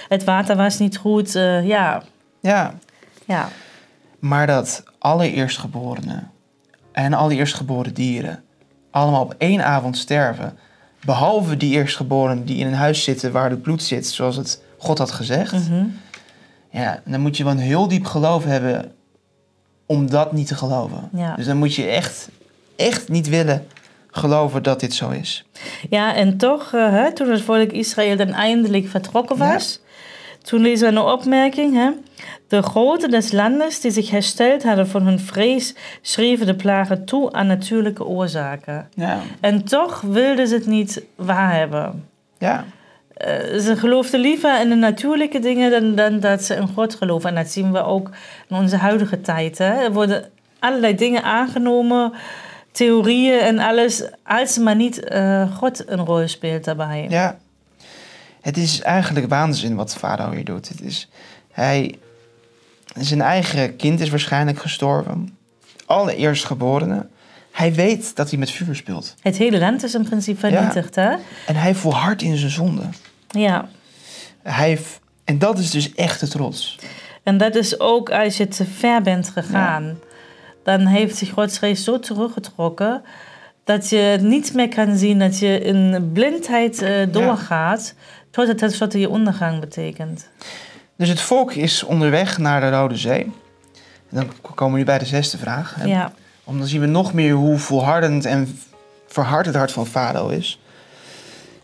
Het 0.10 0.24
water 0.24 0.56
was 0.56 0.80
niet 0.80 0.98
goed. 0.98 1.36
eh, 1.36 1.68
ja, 1.68 2.04
Ja, 2.40 2.74
ja, 3.26 3.50
Maar 4.20 4.48
dat 4.48 4.84
alle 5.00 5.32
eerstgeborenen 5.32 6.32
en 6.92 7.14
alle 7.14 7.36
eerstgeboren 7.36 7.94
dieren 7.94 8.44
allemaal 8.92 9.22
op 9.22 9.36
één 9.38 9.66
avond 9.66 9.98
sterven. 9.98 10.58
Behalve 11.06 11.58
die 11.58 11.74
eerstgeborenen 11.74 12.46
die 12.46 12.58
in 12.58 12.68
een 12.68 12.74
huis 12.74 13.04
zitten 13.04 13.32
waar 13.32 13.50
het 13.50 13.62
bloed 13.62 13.84
zit, 13.84 14.08
zoals 14.08 14.36
het 14.36 14.62
God 14.78 14.98
had 14.98 15.12
gezegd. 15.12 15.52
Mhm. 15.70 15.86
Ja, 16.70 17.02
dan 17.06 17.20
moet 17.22 17.38
je 17.38 17.44
wel 17.44 17.52
een 17.54 17.60
heel 17.60 17.88
diep 17.88 18.06
geloof 18.06 18.44
hebben 18.44 18.92
om 19.94 20.10
dat 20.10 20.32
niet 20.32 20.48
te 20.48 20.56
geloven. 20.56 21.10
Ja. 21.14 21.36
Dus 21.36 21.46
dan 21.46 21.58
moet 21.58 21.76
je 21.76 21.86
echt, 21.86 22.30
echt 22.76 23.10
niet 23.10 23.30
willen 23.30 23.68
geloven 24.12 24.64
dat 24.64 24.80
dit 24.80 24.94
zo 24.94 25.10
is. 25.10 25.46
ja 25.90 26.16
en 26.16 26.38
toch, 26.38 26.74
eh, 26.74 26.90
hè, 26.90 27.14
toen 27.14 27.30
het 27.30 27.42
volk 27.42 27.72
Israël 27.72 28.18
dan 28.18 28.30
eindelijk 28.32 28.88
vertrokken 28.88 29.38
was, 29.38 29.80
toen 30.42 30.62
lezen 30.62 30.88
we 30.94 31.00
een 31.00 31.06
opmerking. 31.06 31.74
Hè, 31.74 31.90
de 32.48 32.62
groten 32.62 33.10
des 33.12 33.32
landes 33.32 33.82
die 33.82 33.92
zich 33.92 34.10
hersteld 34.10 34.64
hadden 34.64 34.88
van 34.88 35.02
hun 35.02 35.20
vrees, 35.20 35.76
schreven 36.02 36.46
de 36.46 36.56
plagen 36.56 37.06
toe 37.06 37.32
aan 37.32 37.48
natuurlijke 37.48 38.06
oorzaken. 38.06 38.90
Ja, 38.96 39.20
En 39.40 39.64
toch 39.64 40.02
wilden 40.02 40.48
ze 40.48 40.54
het 40.56 40.66
niet 40.68 41.02
waarhebben. 41.16 42.08
ja, 42.38 42.66
Eh, 43.14 43.60
ze 43.60 43.76
geloofden 43.76 44.20
liever 44.20 44.62
in 44.62 44.70
de 44.70 44.76
natuurlijke 44.76 45.40
dingen 45.40 45.72
dan, 45.72 45.96
dan 45.96 46.20
dat 46.20 46.44
ze 46.44 46.56
in 46.56 46.68
God 46.68 46.96
geloven. 46.96 47.30
En 47.30 47.36
dat 47.36 47.52
zien 47.52 47.72
we 47.72 47.84
ook 47.84 48.10
in 48.48 48.56
onze 48.56 48.78
huidige 48.78 49.22
tijd. 49.22 49.58
Hè. 49.58 49.84
Er 49.84 49.94
worden 49.94 50.30
allerlei 50.60 50.96
dingen 50.96 51.24
aangenomen, 51.24 52.14
theorieën 52.72 53.40
en 53.40 53.60
alles, 53.60 54.04
als 54.24 54.58
maar 54.58 54.76
niet 54.76 55.04
eh, 55.04 55.56
God 55.56 55.90
een 55.90 56.06
rol 56.06 56.28
speelt 56.28 56.64
daarbij. 56.64 57.06
ja. 57.10 57.38
Het 58.42 58.58
is 58.58 58.82
eigenlijk 58.82 59.30
waanzin 59.30 59.76
wat 59.76 59.96
Farao 59.96 60.32
hier 60.32 60.46
doet. 60.46 60.70
Het 60.70 60.82
is, 60.82 61.10
hij, 61.52 61.96
zijn 63.00 63.22
eigen 63.22 63.76
kind 63.76 64.00
is 64.00 64.10
waarschijnlijk 64.10 64.60
gestorven. 64.60 65.38
Alle 65.86 66.16
eerstgeborenen. 66.16 67.10
Hij 67.54 67.74
weet 67.74 68.16
dat 68.16 68.30
hij 68.30 68.40
met 68.40 68.52
vuur 68.52 68.76
speelt. 68.76 69.16
Het 69.22 69.38
hele 69.38 69.60
land 69.60 69.84
is 69.84 69.94
in 69.94 70.04
principe 70.04 70.40
vernietigd, 70.40 70.96
hè? 70.96 71.10
En 71.48 71.56
hij 71.56 71.76
volhardt 71.76 72.22
in 72.22 72.38
zijn 72.38 72.52
zonde. 72.52 72.84
Ja. 73.28 73.70
Hij, 74.42 74.80
en 75.24 75.40
dat 75.40 75.60
is 75.60 75.72
dus 75.72 75.94
echte 75.94 76.28
trots. 76.28 76.80
En 77.24 77.38
dat 77.38 77.56
is 77.56 77.80
ook 77.80 78.12
als 78.12 78.38
je 78.38 78.48
te 78.48 78.66
ver 78.66 79.02
bent 79.02 79.30
gegaan. 79.30 80.00
Dan 80.64 80.86
heeft 80.86 81.16
zich 81.16 81.30
Gods 81.30 81.58
geest 81.58 81.84
zo 81.84 82.00
teruggetrokken... 82.00 83.02
dat 83.64 83.90
je 83.90 84.18
niet 84.22 84.54
meer 84.54 84.70
kan 84.70 84.98
zien, 84.98 85.20
dat 85.20 85.40
je 85.40 85.60
in 85.60 86.10
blindheid 86.14 86.82
eh, 86.82 86.92
doorgaat... 87.12 87.94
tot 88.32 88.48
het 88.48 88.58
tenslotte 88.58 89.00
je 89.00 89.10
ondergang 89.10 89.60
betekent. 89.60 90.30
Dus 90.98 91.10
het 91.10 91.22
volk 91.22 91.54
is 91.54 91.84
onderweg 91.84 92.38
naar 92.38 92.62
de 92.62 92.70
Rode 92.70 92.98
Zee. 92.98 93.24
En 94.10 94.20
dan 94.20 94.32
komen 94.56 94.74
we 94.74 94.80
nu 94.80 94.86
bij 94.86 94.98
de 94.98 95.06
zesde 95.06 95.38
vraag. 95.38 95.76
hè. 95.76 95.86
Ja, 95.86 96.14
Om 96.44 96.58
dan 96.58 96.68
zien 96.68 96.82
we 96.82 96.88
nog 96.88 97.14
meer 97.14 97.34
hoe 97.34 97.58
volhardend 97.58 98.26
en 98.26 98.60
verhard 99.08 99.46
het 99.46 99.56
hart 99.56 99.72
van 99.72 99.86
Farao 99.88 100.28
is. 100.30 100.60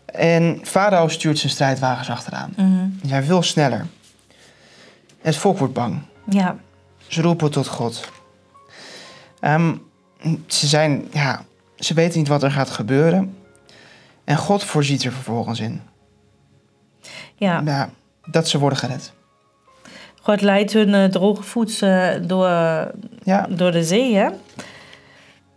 En 0.04 0.60
Farao 0.62 1.08
stuurt 1.08 1.38
zijn 1.38 1.52
strijdwagens 1.52 2.10
achteraan. 2.10 2.52
mhm. 2.56 2.88
Die 3.00 3.08
zijn 3.08 3.24
veel 3.24 3.42
sneller. 3.42 3.78
En 3.80 3.88
het 5.28 5.36
volk 5.36 5.58
wordt 5.58 5.74
bang. 5.74 6.02
ja, 6.28 6.56
Ze 7.06 7.22
roepen 7.22 7.50
tot 7.50 7.66
God. 7.66 8.08
Ehm, 9.40 9.74
ze, 10.46 10.66
zijn, 10.66 11.08
ja, 11.12 11.44
ze 11.76 11.94
weten 11.94 12.18
niet 12.18 12.28
wat 12.28 12.42
er 12.42 12.50
gaat 12.50 12.70
gebeuren. 12.70 13.36
En 14.24 14.36
God 14.36 14.64
voorziet 14.64 15.04
er 15.04 15.12
vervolgens 15.12 15.60
in. 15.60 15.80
ja. 17.34 17.62
Ja, 17.64 17.90
dat 18.24 18.48
ze 18.48 18.58
worden 18.58 18.78
gered. 18.78 19.12
God 20.22 20.40
leidt 20.40 20.72
hun 20.72 20.94
eh, 20.94 21.04
droge 21.04 21.42
voets 21.42 21.80
eh, 21.80 22.08
door, 22.22 22.48
Ja, 23.22 23.46
door 23.50 23.70
de 23.72 23.84
zee, 23.84 24.14
hè? 24.14 24.28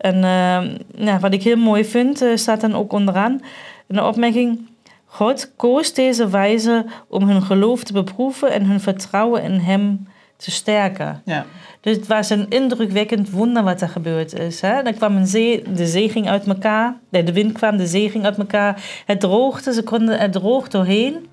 En 0.03 0.23
eh, 0.23 1.05
ja, 1.05 1.19
wat 1.19 1.33
ik 1.33 1.43
heel 1.43 1.57
mooi 1.57 1.85
vind, 1.85 2.21
eh, 2.21 2.35
staat 2.35 2.61
dan 2.61 2.75
ook 2.75 2.93
onderaan 2.93 3.41
in 3.87 3.95
de 3.95 4.03
opmerking... 4.03 4.71
God 5.05 5.51
koos 5.55 5.93
deze 5.93 6.29
wijze 6.29 6.85
om 7.07 7.27
hun 7.27 7.41
geloof 7.41 7.83
te 7.83 7.93
beproeven 7.93 8.51
en 8.51 8.65
hun 8.65 8.79
vertrouwen 8.79 9.43
in 9.43 9.51
hem 9.51 10.07
te 10.37 10.51
sterken. 10.51 11.21
ja, 11.25 11.45
Dus 11.81 11.95
het 11.95 12.07
was 12.07 12.29
een 12.29 12.49
indrukwekkend 12.49 13.29
wonder 13.29 13.63
wat 13.63 13.81
er 13.81 13.89
gebeurd 13.89 14.33
is. 14.33 14.61
Hè? 14.61 14.81
Er 14.81 14.93
kwam 14.93 15.15
een 15.15 15.27
zee, 15.27 15.63
de 15.73 15.85
zee 15.85 16.09
ging 16.09 16.29
uit 16.29 16.47
elkaar. 16.47 16.97
De 17.09 17.33
wind 17.33 17.51
kwam, 17.51 17.77
de 17.77 17.87
zee 17.87 18.09
ging 18.09 18.25
uit 18.25 18.37
elkaar. 18.37 18.83
Het 19.05 19.19
droogte, 19.19 19.73
ze 19.73 19.83
konden 19.83 20.19
er 20.19 20.31
droog 20.31 20.67
doorheen. 20.67 21.27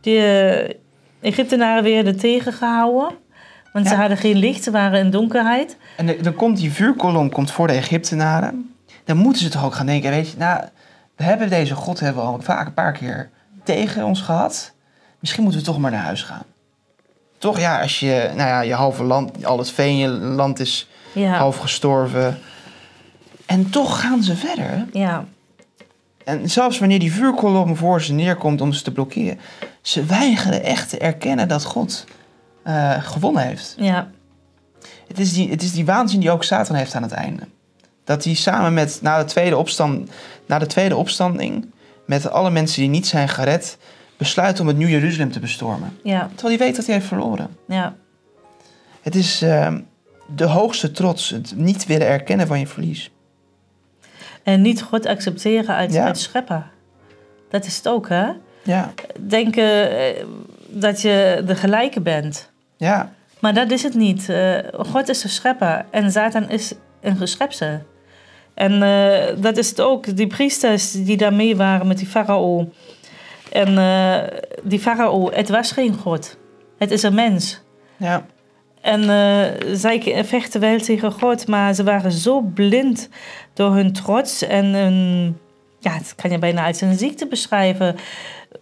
De 0.00 0.76
Egyptenaren 1.20 1.82
werden 1.82 2.16
tegengehouden. 2.16 3.16
Want 3.72 3.88
ze 3.88 3.94
hadden 3.94 4.16
geen 4.16 4.36
licht, 4.36 4.62
ze 4.62 4.70
waren 4.70 4.98
in 5.00 5.10
donkerheid. 5.10 5.76
En 5.96 6.06
de- 6.06 6.20
dan 6.22 6.34
komt 6.34 6.56
die 6.56 6.72
vuurkolom 6.72 7.30
komt 7.30 7.50
voor 7.50 7.66
de 7.66 7.72
Egyptenaren. 7.72 8.74
Dan 9.04 9.16
moeten 9.16 9.42
ze 9.42 9.48
toch 9.48 9.64
ook 9.64 9.74
gaan 9.74 9.86
denken, 9.86 10.10
weet 10.10 10.30
je, 10.30 10.36
nou, 10.36 10.64
we 11.16 11.24
hebben 11.24 11.48
deze 11.48 11.74
God 11.74 12.00
hebben 12.00 12.22
we 12.22 12.28
al 12.28 12.40
vaak 12.40 12.66
een 12.66 12.74
paar 12.74 12.92
keer 12.92 13.30
tegen 13.64 14.04
ons 14.04 14.20
gehad. 14.20 14.72
Misschien 15.18 15.42
moeten 15.42 15.60
we 15.60 15.66
toch 15.66 15.78
maar 15.78 15.90
naar 15.90 16.02
huis 16.04 16.22
gaan. 16.22 16.42
Toch, 17.38 17.58
ja, 17.58 17.80
als 17.80 18.00
je, 18.00 18.30
nou 18.36 18.48
ja, 18.48 18.60
je 18.60 18.74
halve 18.74 19.02
land, 19.04 19.44
al 19.44 19.58
het 19.58 19.70
veen, 19.70 19.96
je 19.96 20.08
land 20.08 20.60
is 20.60 20.88
Ja, 21.12 21.36
half 21.36 21.56
gestorven. 21.56 22.38
En 23.46 23.70
toch 23.70 24.00
gaan 24.00 24.22
ze 24.22 24.36
verder. 24.36 24.86
ja, 24.92 25.24
En 26.24 26.50
zelfs 26.50 26.78
wanneer 26.78 26.98
die 26.98 27.12
vuurkolom 27.12 27.76
voor 27.76 28.02
ze 28.02 28.12
neerkomt 28.12 28.60
om 28.60 28.72
ze 28.72 28.82
te 28.82 28.92
blokkeren, 28.92 29.38
ze 29.80 30.04
weigeren 30.04 30.62
echt 30.62 30.88
te 30.88 30.98
erkennen 30.98 31.48
dat 31.48 31.64
God 31.64 32.04
eh, 32.62 33.02
gewonnen 33.02 33.42
heeft. 33.46 33.74
ja, 33.78 34.10
Het 35.08 35.18
is, 35.18 35.32
die, 35.32 35.50
het 35.50 35.62
is 35.62 35.72
die 35.72 35.84
waanzin 35.84 36.20
die 36.20 36.30
ook 36.30 36.44
Satan 36.44 36.76
heeft 36.76 36.94
aan 36.94 37.02
het 37.02 37.12
einde. 37.12 37.42
Dat 38.04 38.24
hij 38.24 38.34
samen 38.34 38.74
met, 38.74 38.98
na 39.02 39.18
de 39.18 39.24
tweede, 39.24 39.56
opstand, 39.56 40.10
na 40.46 40.58
de 40.58 40.66
tweede 40.66 40.96
opstanding, 40.96 41.70
met 42.06 42.30
alle 42.30 42.50
mensen 42.50 42.80
die 42.80 42.90
niet 42.90 43.06
zijn 43.06 43.28
gered, 43.28 43.78
besluit 44.16 44.60
om 44.60 44.66
het 44.66 44.76
Nieuw 44.76 44.88
Jeruzalem 44.88 45.30
te 45.32 45.40
bestormen. 45.40 45.98
ja, 46.02 46.28
Terwijl 46.34 46.56
hij 46.56 46.66
weet 46.66 46.76
dat 46.76 46.86
hij 46.86 46.94
heeft 46.94 47.06
verloren. 47.06 47.56
ja. 47.66 47.94
Het 49.00 49.14
is 49.14 49.42
eh, 49.42 49.74
de 50.34 50.44
hoogste 50.44 50.90
trots, 50.90 51.30
het 51.30 51.52
niet 51.56 51.86
willen 51.86 52.06
erkennen 52.06 52.46
van 52.46 52.58
je 52.58 52.66
verlies. 52.66 53.10
En 54.42 54.60
niet 54.62 54.82
God 54.82 55.06
accepteren 55.06 55.76
als, 55.76 55.92
Ja. 55.92 56.14
schepper. 56.14 56.66
Dat 57.50 57.64
is 57.64 57.76
het 57.76 57.88
ook, 57.88 58.08
hè? 58.08 58.22
Ja, 58.24 58.38
Ja, 58.62 58.92
denken 59.20 59.90
eh, 59.98 60.24
dat 60.70 61.00
je 61.00 61.42
de 61.46 61.54
gelijke 61.54 62.00
bent. 62.00 62.50
ja, 62.76 63.12
Maar 63.38 63.54
dat 63.54 63.70
is 63.70 63.82
het 63.82 63.94
niet. 63.94 64.28
Eh, 64.28 64.58
God 64.72 65.08
is 65.08 65.20
de 65.20 65.28
schepper 65.28 65.84
en 65.90 66.10
Satan 66.10 66.48
is 66.48 66.72
een 67.00 67.16
geschepsel. 67.16 67.82
En 68.54 68.82
eh, 68.82 69.42
dat 69.42 69.56
is 69.56 69.68
het 69.68 69.80
ook. 69.80 70.16
Die 70.16 70.26
priesters 70.26 70.92
die 70.92 71.16
daar 71.16 71.34
mee 71.34 71.56
waren 71.56 71.86
met 71.86 71.98
die 71.98 72.06
farao. 72.06 72.72
En 73.52 73.78
eh, 73.78 74.38
die 74.62 74.78
farao, 74.78 75.30
het 75.32 75.48
was 75.48 75.72
geen 75.72 75.94
God. 75.94 76.36
Het 76.78 76.90
is 76.90 77.02
een 77.02 77.14
mens. 77.14 77.60
ja. 77.96 78.26
En 78.80 79.02
zij 79.76 80.24
vechten 80.24 80.60
wel 80.60 80.78
tegen 80.78 81.12
God, 81.12 81.46
maar 81.46 81.74
ze 81.74 81.84
waren 81.84 82.12
zo 82.12 82.40
blind 82.40 83.08
door 83.54 83.74
hun 83.74 83.92
trots 83.92 84.42
en 84.42 84.64
hun, 84.64 85.38
ja, 85.78 85.98
dat 85.98 86.14
kan 86.14 86.30
je 86.30 86.38
bijna 86.38 86.66
als 86.66 86.80
een 86.80 86.98
ziekte 86.98 87.26
beschrijven. 87.26 87.96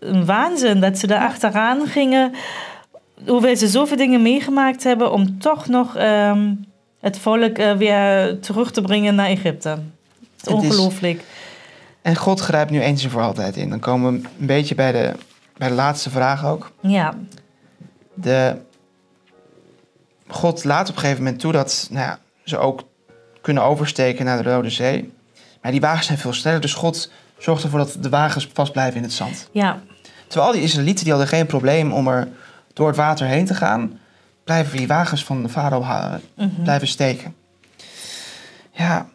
Een 0.00 0.24
waanzin 0.24 0.80
dat 0.80 0.98
ze 0.98 1.06
daar 1.06 1.20
achteraan 1.26 1.86
gingen. 1.86 2.32
Hoewel 3.26 3.56
ze 3.56 3.68
zoveel 3.68 3.96
dingen 3.96 4.22
meegemaakt 4.22 4.84
hebben 4.84 5.12
om 5.12 5.38
toch 5.38 5.66
nog 5.68 5.96
ehm, 5.96 6.54
het 7.00 7.18
volk 7.18 7.58
eh, 7.58 7.72
weer 7.72 8.38
terug 8.40 8.70
te 8.70 8.80
brengen 8.80 9.14
naar 9.14 9.26
Egypte. 9.26 9.68
Het 9.68 10.46
is- 10.46 10.52
ongelooflijk. 10.52 11.22
En 12.02 12.16
God 12.16 12.40
grijpt 12.40 12.70
nu 12.70 12.80
eens 12.80 13.04
en 13.04 13.10
voor 13.10 13.22
altijd 13.22 13.56
in. 13.56 13.70
Dan 13.70 13.78
komen 13.80 14.12
we 14.12 14.28
een 14.40 14.46
beetje 14.46 14.74
bij 14.74 14.92
de, 14.92 15.12
bij 15.56 15.68
de 15.68 15.74
laatste 15.74 16.10
vraag 16.10 16.46
ook. 16.46 16.70
Ja, 16.80 17.14
De, 18.14 18.56
God 20.26 20.64
laat 20.64 20.88
op 20.88 20.94
een 20.94 21.00
gegeven 21.00 21.22
moment 21.22 21.40
toe 21.40 21.52
dat 21.52 21.88
nou 21.90 22.04
ja, 22.06 22.18
ze 22.44 22.58
ook 22.58 22.82
kunnen 23.40 23.62
oversteken 23.62 24.24
naar 24.24 24.42
de 24.42 24.50
Rode 24.54 24.70
Zee. 24.70 25.12
Maar 25.62 25.70
die 25.72 25.80
wagens 25.80 26.06
zijn 26.06 26.18
veel 26.18 26.32
sneller, 26.32 26.60
dus 26.60 26.74
God 26.74 27.10
zorgt 27.38 27.62
ervoor 27.62 27.78
dat 27.78 27.96
de 28.00 28.08
wagens 28.08 28.48
vast 28.52 28.72
blijven 28.72 28.96
in 28.96 29.02
het 29.02 29.12
zand. 29.12 29.48
ja, 29.52 29.80
Terwijl 30.26 30.46
al 30.50 30.56
die 30.56 30.62
Israëlieten 30.62 31.04
die 31.04 31.12
hadden 31.12 31.30
geen 31.30 31.46
probleem 31.46 31.92
om 31.92 32.08
er 32.08 32.28
door 32.72 32.86
het 32.86 32.96
water 32.96 33.26
heen 33.26 33.46
te 33.46 33.54
gaan, 33.54 34.00
blijven 34.44 34.76
die 34.76 34.86
wagens 34.86 35.24
van 35.24 35.42
de 35.42 35.48
farao 35.48 35.80
mhm. 36.34 36.62
blijven 36.62 36.88
steken. 36.88 37.34
Ja, 38.72 39.08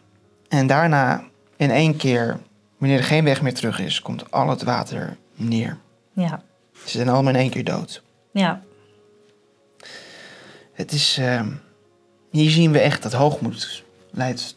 en 0.48 0.66
daarna 0.66 1.24
in 1.56 1.70
één 1.70 1.96
keer, 1.96 2.38
wanneer 2.78 2.98
er 2.98 3.04
geen 3.04 3.24
weg 3.24 3.42
meer 3.42 3.54
terug 3.54 3.80
is, 3.80 4.00
komt 4.00 4.30
al 4.30 4.48
het 4.48 4.62
water 4.62 5.16
neer. 5.34 5.78
ja, 6.12 6.42
Ze 6.84 6.90
zijn 6.90 7.08
allemaal 7.08 7.32
in 7.32 7.38
één 7.38 7.50
keer 7.50 7.64
dood. 7.64 8.02
ja, 8.32 8.60
Het 10.72 10.92
is, 10.92 11.18
ehm, 11.18 11.48
hier 12.30 12.50
zien 12.50 12.72
we 12.72 12.78
echt 12.78 13.02
dat 13.02 13.12
hoogmoed 13.12 13.84
leidt, 14.10 14.56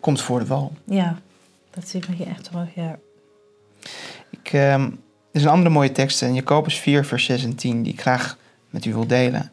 komt 0.00 0.20
voor 0.20 0.38
de 0.38 0.46
wal. 0.46 0.72
ja. 0.84 1.18
Dat 1.70 1.88
zie 1.88 2.02
ik 2.02 2.16
hier 2.16 2.26
echt 2.26 2.44
terug, 2.44 2.74
ja. 2.74 2.98
Ik, 4.30 4.52
ehm, 4.52 4.82
er 4.82 4.90
is 5.32 5.42
een 5.42 5.48
andere 5.48 5.70
mooie 5.70 5.92
tekst 5.92 6.22
in 6.22 6.34
Jacobus 6.34 6.78
4, 6.78 7.04
vers 7.04 7.24
6 7.24 7.44
en 7.44 7.54
10, 7.54 7.82
die 7.82 7.92
ik 7.92 8.00
graag 8.00 8.36
met 8.70 8.84
u 8.84 8.92
wil 8.92 9.06
delen. 9.06 9.52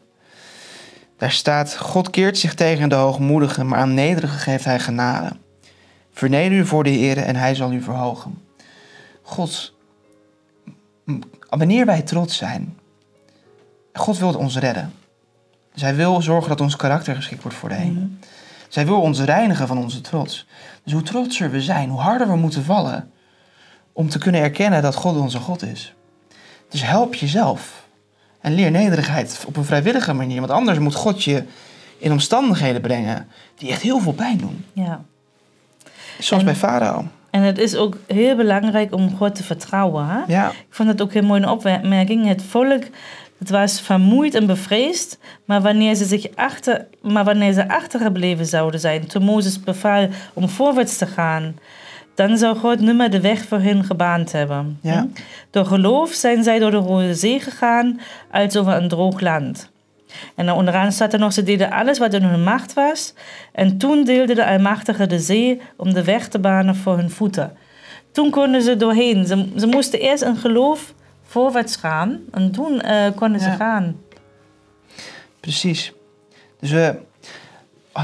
Daar 1.16 1.32
staat, 1.32 1.76
God 1.76 2.10
keert 2.10 2.38
zich 2.38 2.54
tegen 2.54 2.88
de 2.88 2.94
hoogmoedigen, 2.94 3.68
maar 3.68 3.78
aan 3.78 3.94
nederigen 3.94 4.38
geeft 4.38 4.64
hij 4.64 4.78
genade. 4.78 5.36
Verneder 6.12 6.58
u 6.58 6.66
voor 6.66 6.84
de 6.84 6.90
Heer 6.90 7.18
en 7.18 7.36
hij 7.36 7.54
zal 7.54 7.72
u 7.72 7.82
verhogen. 7.82 8.42
God, 9.22 9.74
wanneer 11.48 11.86
wij 11.86 12.02
trots 12.02 12.36
zijn, 12.36 12.78
God 13.92 14.18
wil 14.18 14.34
ons 14.34 14.58
redden. 14.58 14.92
Dus 15.72 15.82
hij 15.82 15.94
wil 15.94 16.22
zorgen 16.22 16.48
dat 16.48 16.60
ons 16.60 16.76
karakter 16.76 17.14
geschikt 17.14 17.42
wordt 17.42 17.56
voor 17.56 17.68
de 17.68 17.74
hemel. 17.74 18.02
Mhm. 18.02 18.12
Zij 18.68 18.86
wil 18.86 19.00
ons 19.00 19.20
reinigen 19.20 19.66
van 19.66 19.78
onze 19.78 20.00
trots. 20.00 20.46
Dus 20.84 20.92
hoe 20.92 21.02
trotser 21.02 21.50
we 21.50 21.62
zijn, 21.62 21.88
hoe 21.88 22.00
harder 22.00 22.28
we 22.28 22.36
moeten 22.36 22.64
vallen 22.64 23.10
om 23.96 24.08
te 24.08 24.18
kunnen 24.18 24.40
erkennen 24.40 24.82
dat 24.82 24.94
God 24.94 25.16
onze 25.16 25.38
God 25.38 25.62
is. 25.62 25.94
Dus 26.68 26.82
help 26.84 27.14
jezelf 27.14 27.86
en 28.40 28.54
leer 28.54 28.70
nederigheid 28.70 29.44
op 29.46 29.56
een 29.56 29.64
vrijwillige 29.64 30.12
manier, 30.12 30.38
want 30.40 30.52
anders 30.52 30.78
moet 30.78 30.94
God 30.94 31.24
je 31.24 31.42
in 31.98 32.12
omstandigheden 32.12 32.80
brengen 32.80 33.28
die 33.54 33.70
echt 33.70 33.82
heel 33.82 34.00
veel 34.00 34.12
pijn 34.12 34.36
doen. 34.38 34.64
ja. 34.72 35.04
Zoals 36.18 36.42
En- 36.42 36.48
bij 36.48 36.58
Farao. 36.58 37.04
En 37.30 37.42
het 37.42 37.58
is 37.58 37.76
ook 37.76 37.96
heel 38.06 38.36
belangrijk 38.36 38.94
om 38.94 39.16
God 39.16 39.34
te 39.34 39.42
vertrouwen. 39.42 40.06
Hè? 40.06 40.18
Ja, 40.26 40.48
Ik 40.50 40.66
vond 40.70 40.88
het 40.88 41.02
ook 41.02 41.12
heel 41.12 41.22
mooi 41.22 41.42
een 41.42 41.48
opmerking. 41.48 42.26
Het 42.26 42.42
volk 42.42 42.82
het 43.38 43.50
was 43.50 43.80
vermoeid 43.80 44.34
en 44.34 44.46
bevreesd, 44.46 45.18
maar 45.44 45.60
wanneer 45.62 45.94
ze, 45.94 46.04
zich 46.04 46.26
achter, 46.34 46.86
maar 47.02 47.24
wanneer 47.24 47.52
ze 47.52 47.68
achtergebleven 47.68 48.46
zouden 48.46 48.80
zijn, 48.80 49.06
toen 49.06 49.22
Mozes 49.24 49.60
beval 49.60 50.08
om 50.32 50.48
voorwaarts 50.48 50.96
te 50.96 51.06
gaan, 51.06 51.56
dan 52.16 52.38
zou 52.38 52.56
God 52.56 52.80
nimmer 52.80 53.10
de 53.10 53.20
weg 53.20 53.44
voor 53.44 53.60
hen 53.60 53.84
gebaand 53.84 54.32
hebben. 54.32 54.78
Ja. 54.82 55.00
Hm? 55.00 55.06
Door 55.50 55.66
geloof 55.66 56.12
zijn 56.12 56.42
zij 56.42 56.58
door 56.58 56.70
de 56.70 56.76
Rode 56.76 57.14
Zee 57.14 57.40
gegaan, 57.40 58.00
als 58.30 58.56
over 58.56 58.72
een 58.72 58.88
droog 58.88 59.20
land. 59.20 59.70
En 60.34 60.46
dan 60.46 60.56
onderaan 60.56 60.92
staat 60.92 61.12
er 61.12 61.18
nog, 61.18 61.32
ze 61.32 61.42
deden 61.42 61.70
alles 61.70 61.98
wat 61.98 62.14
in 62.14 62.22
hun 62.22 62.42
macht 62.42 62.72
was. 62.72 63.14
En 63.52 63.78
toen 63.78 64.04
deelde 64.04 64.34
de 64.34 64.46
Almachtige 64.46 65.06
de 65.06 65.18
zee 65.18 65.60
om 65.76 65.94
de 65.94 66.04
weg 66.04 66.28
te 66.28 66.38
banen 66.38 66.76
voor 66.76 66.96
hun 66.96 67.10
voeten. 67.10 67.56
Toen 68.12 68.30
konden 68.30 68.62
ze 68.62 68.76
doorheen. 68.76 69.26
Ze, 69.26 69.48
ze 69.56 69.66
moesten 69.66 70.00
eerst 70.00 70.22
in 70.22 70.36
geloof 70.36 70.94
voorwaarts 71.22 71.76
gaan. 71.76 72.20
En 72.30 72.50
toen 72.50 72.80
eh, 72.80 73.10
konden 73.14 73.40
ze 73.40 73.50
gaan. 73.50 73.96
precies. 75.40 75.92
Dus 76.60 76.70
we, 76.70 76.94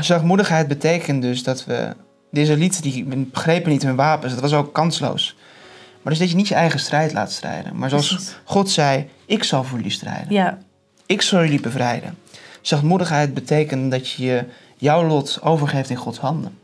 zachtmoedigheid 0.01 0.68
betekent 0.68 1.22
dus 1.22 1.42
dat 1.42 1.64
we... 1.64 1.94
De 2.33 2.40
Israëlieten 2.40 2.83
die 2.83 3.05
begrepen 3.05 3.71
niet 3.71 3.83
hun 3.83 3.97
wapens, 3.97 4.33
dat 4.33 4.42
was 4.42 4.53
ook 4.53 4.73
kansloos. 4.75 5.37
Maar 6.03 6.12
dus 6.12 6.18
dat 6.23 6.31
je 6.31 6.37
niet 6.37 6.49
je 6.49 6.55
eigen 6.55 6.81
strijd 6.81 7.12
laat 7.12 7.33
strijden. 7.33 7.77
Maar 7.77 7.88
zoals 7.88 8.09
Precies. 8.09 8.37
God 8.45 8.71
zei, 8.71 9.09
ik 9.27 9.45
zal 9.45 9.64
voor 9.64 9.77
jullie 9.77 9.92
strijden. 9.92 10.33
Ja, 10.33 10.59
Ik 11.07 11.23
zal 11.23 11.40
jullie 11.42 11.61
bevrijden. 11.61 12.18
Zachtmoedigheid 12.61 13.35
betekent 13.35 13.90
dat 13.90 14.11
je 14.11 14.45
jouw 14.77 15.07
lot 15.07 15.38
overgeeft 15.42 15.90
in 15.90 15.97
Gods 15.97 16.18
handen. 16.18 16.59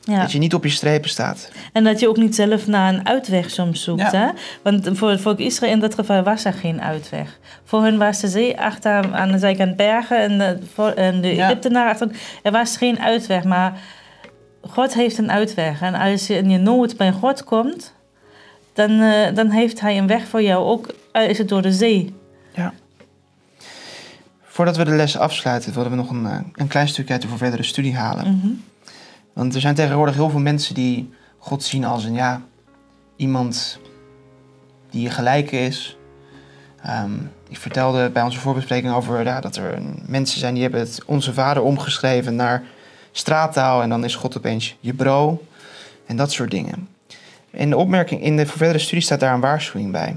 ja. 0.00 0.20
Dat 0.20 0.32
je 0.32 0.38
niet 0.38 0.54
op 0.54 0.64
je 0.64 0.70
strepen 0.70 1.10
staat. 1.10 1.50
En 1.72 1.84
dat 1.84 2.00
je 2.00 2.08
ook 2.08 2.16
niet 2.16 2.34
zelf 2.34 2.66
naar 2.66 2.94
een 2.94 3.06
uitweg 3.06 3.50
soms 3.50 3.82
zoekt. 3.82 4.00
Ja. 4.00 4.10
Hè? 4.10 4.28
Want 4.62 4.88
voor 4.98 5.10
het 5.10 5.20
volk 5.20 5.38
Israël 5.38 5.72
in 5.72 5.80
dat 5.80 5.94
geval 5.94 6.22
was 6.22 6.44
er 6.44 6.52
geen 6.52 6.82
uitweg. 6.82 7.38
Voor 7.64 7.82
hun 7.82 7.98
was 7.98 8.20
de 8.20 8.28
zee 8.28 8.60
achter 8.60 9.14
aan 9.14 9.32
de 9.32 9.38
zijkant 9.38 9.76
bergen 9.76 10.18
en 10.18 10.38
de, 10.38 10.92
en 10.94 11.20
de. 11.20 11.28
Egyptenaren 11.28 11.90
achter. 11.90 12.10
Er 12.42 12.52
was 12.52 12.76
geen 12.76 13.00
uitweg, 13.00 13.44
maar 13.44 13.80
God 14.68 14.94
heeft 14.94 15.18
een 15.18 15.30
uitweg. 15.30 15.80
En 15.80 15.94
als 15.94 16.26
je 16.26 16.34
in 16.34 16.50
je 16.50 16.58
nood 16.58 16.96
bij 16.96 17.12
God 17.12 17.44
komt, 17.44 17.92
dan, 18.72 19.00
eh, 19.00 19.34
dan 19.34 19.50
heeft 19.50 19.80
hij 19.80 19.98
een 19.98 20.06
weg 20.06 20.28
voor 20.28 20.42
jou. 20.42 20.64
Ook 20.64 20.94
is 21.12 21.38
het 21.38 21.48
door 21.48 21.62
de 21.62 21.72
zee. 21.72 22.14
Voordat 24.56 24.76
we 24.76 24.84
de 24.84 24.90
les 24.90 25.18
afsluiten, 25.18 25.74
willen 25.74 25.90
we 25.90 25.96
nog 25.96 26.10
een, 26.10 26.26
eh, 26.26 26.38
een 26.52 26.66
klein 26.66 26.88
stukje 26.88 27.12
uit 27.12 27.22
de 27.22 27.28
voor 27.28 27.38
verdere 27.38 27.62
studie 27.62 27.96
halen. 27.96 28.36
Mhm. 28.36 28.52
Want 29.32 29.54
er 29.54 29.60
zijn 29.60 29.74
tegenwoordig 29.74 30.14
heel 30.14 30.30
veel 30.30 30.40
mensen 30.40 30.74
die 30.74 31.12
God 31.38 31.62
zien 31.62 31.84
als 31.84 32.04
een 32.04 32.14
ja, 32.14 32.40
iemand 33.16 33.78
die 34.90 35.02
je 35.02 35.10
gelijk 35.10 35.50
is. 35.50 35.96
Ehm, 36.82 37.12
ik 37.48 37.58
vertelde 37.58 38.10
bij 38.10 38.22
onze 38.22 38.38
voorbespreking 38.38 38.94
over 38.94 39.24
ja, 39.24 39.40
dat 39.40 39.56
er 39.56 39.78
mensen 40.06 40.38
zijn 40.38 40.54
die 40.54 40.62
hebben 40.62 40.80
het 40.80 41.02
onze 41.06 41.32
vader 41.32 41.62
omgeschreven 41.62 42.36
naar 42.36 42.62
straattaal 43.18 43.82
en 43.82 43.88
dan 43.88 44.04
is 44.04 44.14
God 44.14 44.36
opeens 44.36 44.76
je 44.80 44.94
bro 44.94 45.44
en 46.06 46.16
dat 46.16 46.32
soort 46.32 46.50
dingen. 46.50 46.88
In 47.50 47.70
de 47.70 47.76
opmerking 47.76 48.22
in 48.22 48.36
de 48.36 48.46
verdere 48.46 48.78
studie 48.78 49.04
staat 49.04 49.20
daar 49.20 49.34
een 49.34 49.40
waarschuwing 49.40 49.92
bij. 49.92 50.16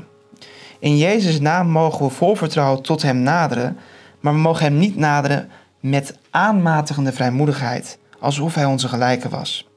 In 0.79 0.97
Jezus' 0.97 1.39
naam 1.39 1.69
mogen 1.69 2.05
we 2.05 2.12
vol 2.12 2.35
vertrouwen 2.35 2.81
tot 2.81 3.01
hem 3.01 3.17
naderen, 3.17 3.77
maar 4.19 4.33
we 4.33 4.39
mogen 4.39 4.63
hem 4.63 4.77
niet 4.77 4.95
naderen 4.95 5.49
met 5.79 6.17
aanmatigende 6.29 7.12
vrijmoedigheid, 7.12 7.97
alsof 8.19 8.55
hij 8.55 8.65
onze 8.65 8.88
gelijke 8.88 9.29
was. 9.29 9.67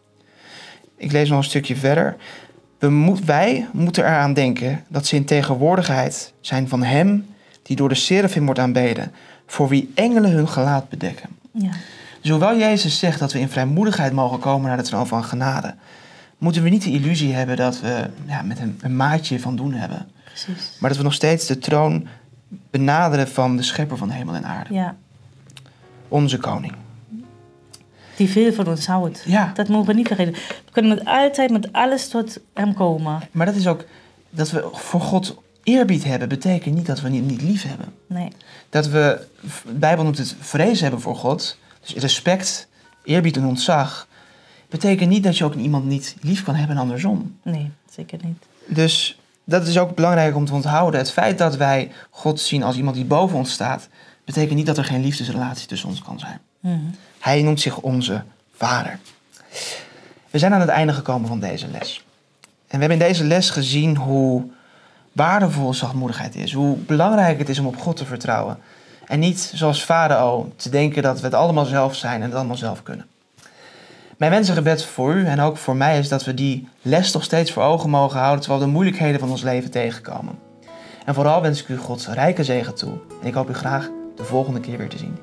Ik 0.97 1.13
lees 1.13 1.29
nog 1.29 1.39
een 1.39 1.45
stukje 1.45 1.77
verder. 1.77 2.17
We 2.79 2.89
moet, 2.89 3.25
wij 3.25 3.69
moeten 3.73 4.05
eraan 4.05 4.35
denken 4.35 4.85
dat 4.89 5.07
ze 5.07 5.17
in 5.17 5.25
tegenwoordigheid 5.25 6.33
zijn 6.41 6.69
van 6.69 6.83
hem 6.83 7.27
die 7.63 7.77
door 7.77 7.89
de 7.89 7.95
seraphim 7.95 8.45
wordt 8.45 8.61
aanbeden, 8.61 9.13
voor 9.47 9.69
wie 9.69 9.93
engelen 9.95 10.31
hun 10.31 10.49
gelaat 10.49 10.89
bedekken. 10.89 11.29
Ja. 11.53 11.71
Dus 12.23 12.31
hoewel 12.31 12.59
Jezus 12.59 12.99
zegt 12.99 13.19
dat 13.19 13.33
we 13.33 13.39
in 13.39 13.49
vrijmoedigheid 13.49 14.13
mogen 14.13 14.39
komen 14.39 14.69
naar 14.69 14.77
de 14.77 14.83
troon 14.83 15.07
van 15.07 15.25
genade, 15.25 15.75
moeten 16.39 16.63
we 16.63 16.69
niet 16.69 16.83
de 16.83 16.91
illusie 16.91 17.33
hebben 17.33 17.57
dat 17.57 17.81
we 17.81 18.11
ja, 18.27 18.43
met 18.43 18.59
een, 18.59 18.79
een 18.83 18.97
maatje 18.97 19.41
van 19.41 19.57
doen 19.57 19.73
hebben. 19.73 20.09
Precies. 20.25 20.77
Maar 20.79 20.89
dat 20.89 20.99
we 20.99 21.05
nog 21.05 21.15
steeds 21.15 21.47
de 21.47 21.59
troon 21.59 22.07
benaderen 22.71 23.29
van 23.29 23.57
de 23.57 23.63
schepper 23.63 23.97
van 23.97 24.11
hemel 24.11 24.35
en 24.35 24.45
aarde. 24.45 24.75
Ja. 24.75 24.97
Onze 26.09 26.39
koning. 26.39 26.73
Die 28.17 28.29
veel 28.29 28.53
van 28.53 28.67
ons 28.67 28.87
houdt. 28.87 29.23
Ja, 29.27 29.51
Dat 29.55 29.69
mogen 29.69 29.87
we 29.87 29.93
niet 29.93 30.07
vergeten. 30.07 30.33
We 30.33 30.73
kunnen 30.73 30.95
met 30.95 31.05
altijd 31.05 31.51
met 31.51 31.73
alles 31.73 32.09
tot 32.09 32.41
hem 32.55 32.75
komen. 32.75 33.21
maar 33.31 33.47
dat 33.47 33.55
is 33.55 33.67
ook 33.67 33.85
dat 34.31 34.51
we 34.51 34.69
voor 34.73 35.01
God 35.01 35.43
eerbied 35.63 36.05
hebben, 36.05 36.29
betekent 36.29 36.75
niet 36.75 36.87
dat 36.87 37.01
we 37.01 37.09
niet, 37.09 37.27
niet 37.27 37.43
lief 37.43 37.63
hebben. 37.63 37.95
Nee. 38.07 38.29
Dat 38.69 38.87
we, 38.89 39.27
de 39.65 39.73
Bijbel 39.73 40.05
noemt 40.05 40.19
het 40.19 40.37
vrees 40.41 40.81
hebben 40.81 41.01
voor 41.01 41.17
God. 41.17 41.59
Dus 41.83 41.95
respect, 41.95 42.69
eerbied 43.05 43.37
en 43.37 43.47
ontzag. 43.47 44.09
Betekent 44.69 45.11
niet 45.11 45.23
dat 45.23 45.39
je 45.39 45.45
ook 45.45 45.55
iemand 45.55 45.85
niet 45.85 46.17
lief 46.21 46.43
kan 46.43 46.55
hebben 46.55 46.77
en 46.77 46.83
andersom. 46.83 47.37
Nee, 47.43 47.71
zeker 47.91 48.19
niet. 48.23 48.45
Dus 48.67 49.19
dat 49.45 49.67
is 49.67 49.79
ook 49.79 49.95
belangrijk 49.95 50.37
om 50.37 50.45
te 50.45 50.53
onthouden. 50.53 51.01
Het 51.01 51.13
feit 51.13 51.39
dat 51.39 51.57
wij 51.57 51.93
God 52.11 52.41
zien 52.41 52.63
als 52.63 52.77
iemand 52.77 52.97
die 52.97 53.05
boven 53.05 53.39
ons 53.39 53.53
staat, 53.53 53.89
betekent 54.25 54.55
niet 54.55 54.67
dat 54.67 54.79
er 54.79 54.85
geen 54.85 55.03
liefdesrelatie 55.03 55.67
tussen 55.67 55.89
ons 55.89 56.03
kan 56.03 56.19
zijn. 56.19 56.41
Hij 57.19 57.43
noemt 57.43 57.61
zich 57.61 57.79
onze 57.79 58.23
vader. 58.55 58.99
We 60.31 60.39
zijn 60.39 60.55
aan 60.55 60.61
het 60.61 60.69
einde 60.69 60.93
gekomen 60.93 61.29
van 61.29 61.41
deze 61.41 61.69
les. 61.69 62.05
En 62.41 62.79
we 62.79 62.85
hebben 62.85 63.01
in 63.01 63.09
deze 63.09 63.25
les 63.25 63.51
gezien 63.51 63.97
hoe 63.97 64.51
waardevol 65.13 65.75
zachtmoedigheid 65.75 66.35
is. 66.35 66.53
Hoe 66.53 66.77
belangrijk 66.77 67.39
het 67.39 67.49
is 67.49 67.59
om 67.59 67.67
op 67.67 67.81
God 67.81 67.97
te 67.97 68.05
vertrouwen. 68.05 68.59
En 69.07 69.19
niet 69.19 69.53
zoals 69.55 69.83
Farao 69.83 70.53
te 70.57 70.71
denken 70.71 71.03
dat 71.03 71.19
we 71.21 71.25
het 71.25 71.35
allemaal 71.35 71.65
zelf 71.65 71.95
zijn 71.95 72.23
en 72.23 72.29
het 72.29 72.35
allemaal 72.35 72.57
zelf 72.57 72.83
kunnen. 72.83 73.07
Mijn 74.17 74.31
wens 74.31 74.49
en 74.49 74.55
gebed 74.55 74.85
voor 74.85 75.15
u 75.15 75.27
en 75.27 75.41
ook 75.41 75.57
voor 75.57 75.77
mij 75.77 75.99
is 75.99 76.09
dat 76.09 76.25
we 76.25 76.35
die 76.35 76.69
les 76.83 77.11
toch 77.11 77.23
steeds 77.23 77.53
voor 77.53 77.63
ogen 77.63 77.91
mogen 77.91 78.19
houden 78.19 78.41
terwijl 78.41 78.61
we 78.61 78.67
de 78.67 78.73
moeilijkheden 78.73 79.21
van 79.21 79.31
ons 79.31 79.43
leven 79.43 79.71
tegenkomen. 79.71 80.39
En 81.05 81.15
vooral 81.15 81.43
wens 81.43 81.63
ik 81.63 81.69
u 81.69 81.77
Gods 81.77 82.09
rijke 82.09 82.45
zegen 82.45 82.75
toe. 82.75 82.93
En 83.21 83.27
ik 83.27 83.35
hoop 83.35 83.51
u 83.51 83.55
graag 83.55 83.91
de 84.17 84.25
volgende 84.25 84.61
keer 84.61 84.79
weer 84.79 84.89
te 84.89 84.99
zien. 84.99 85.19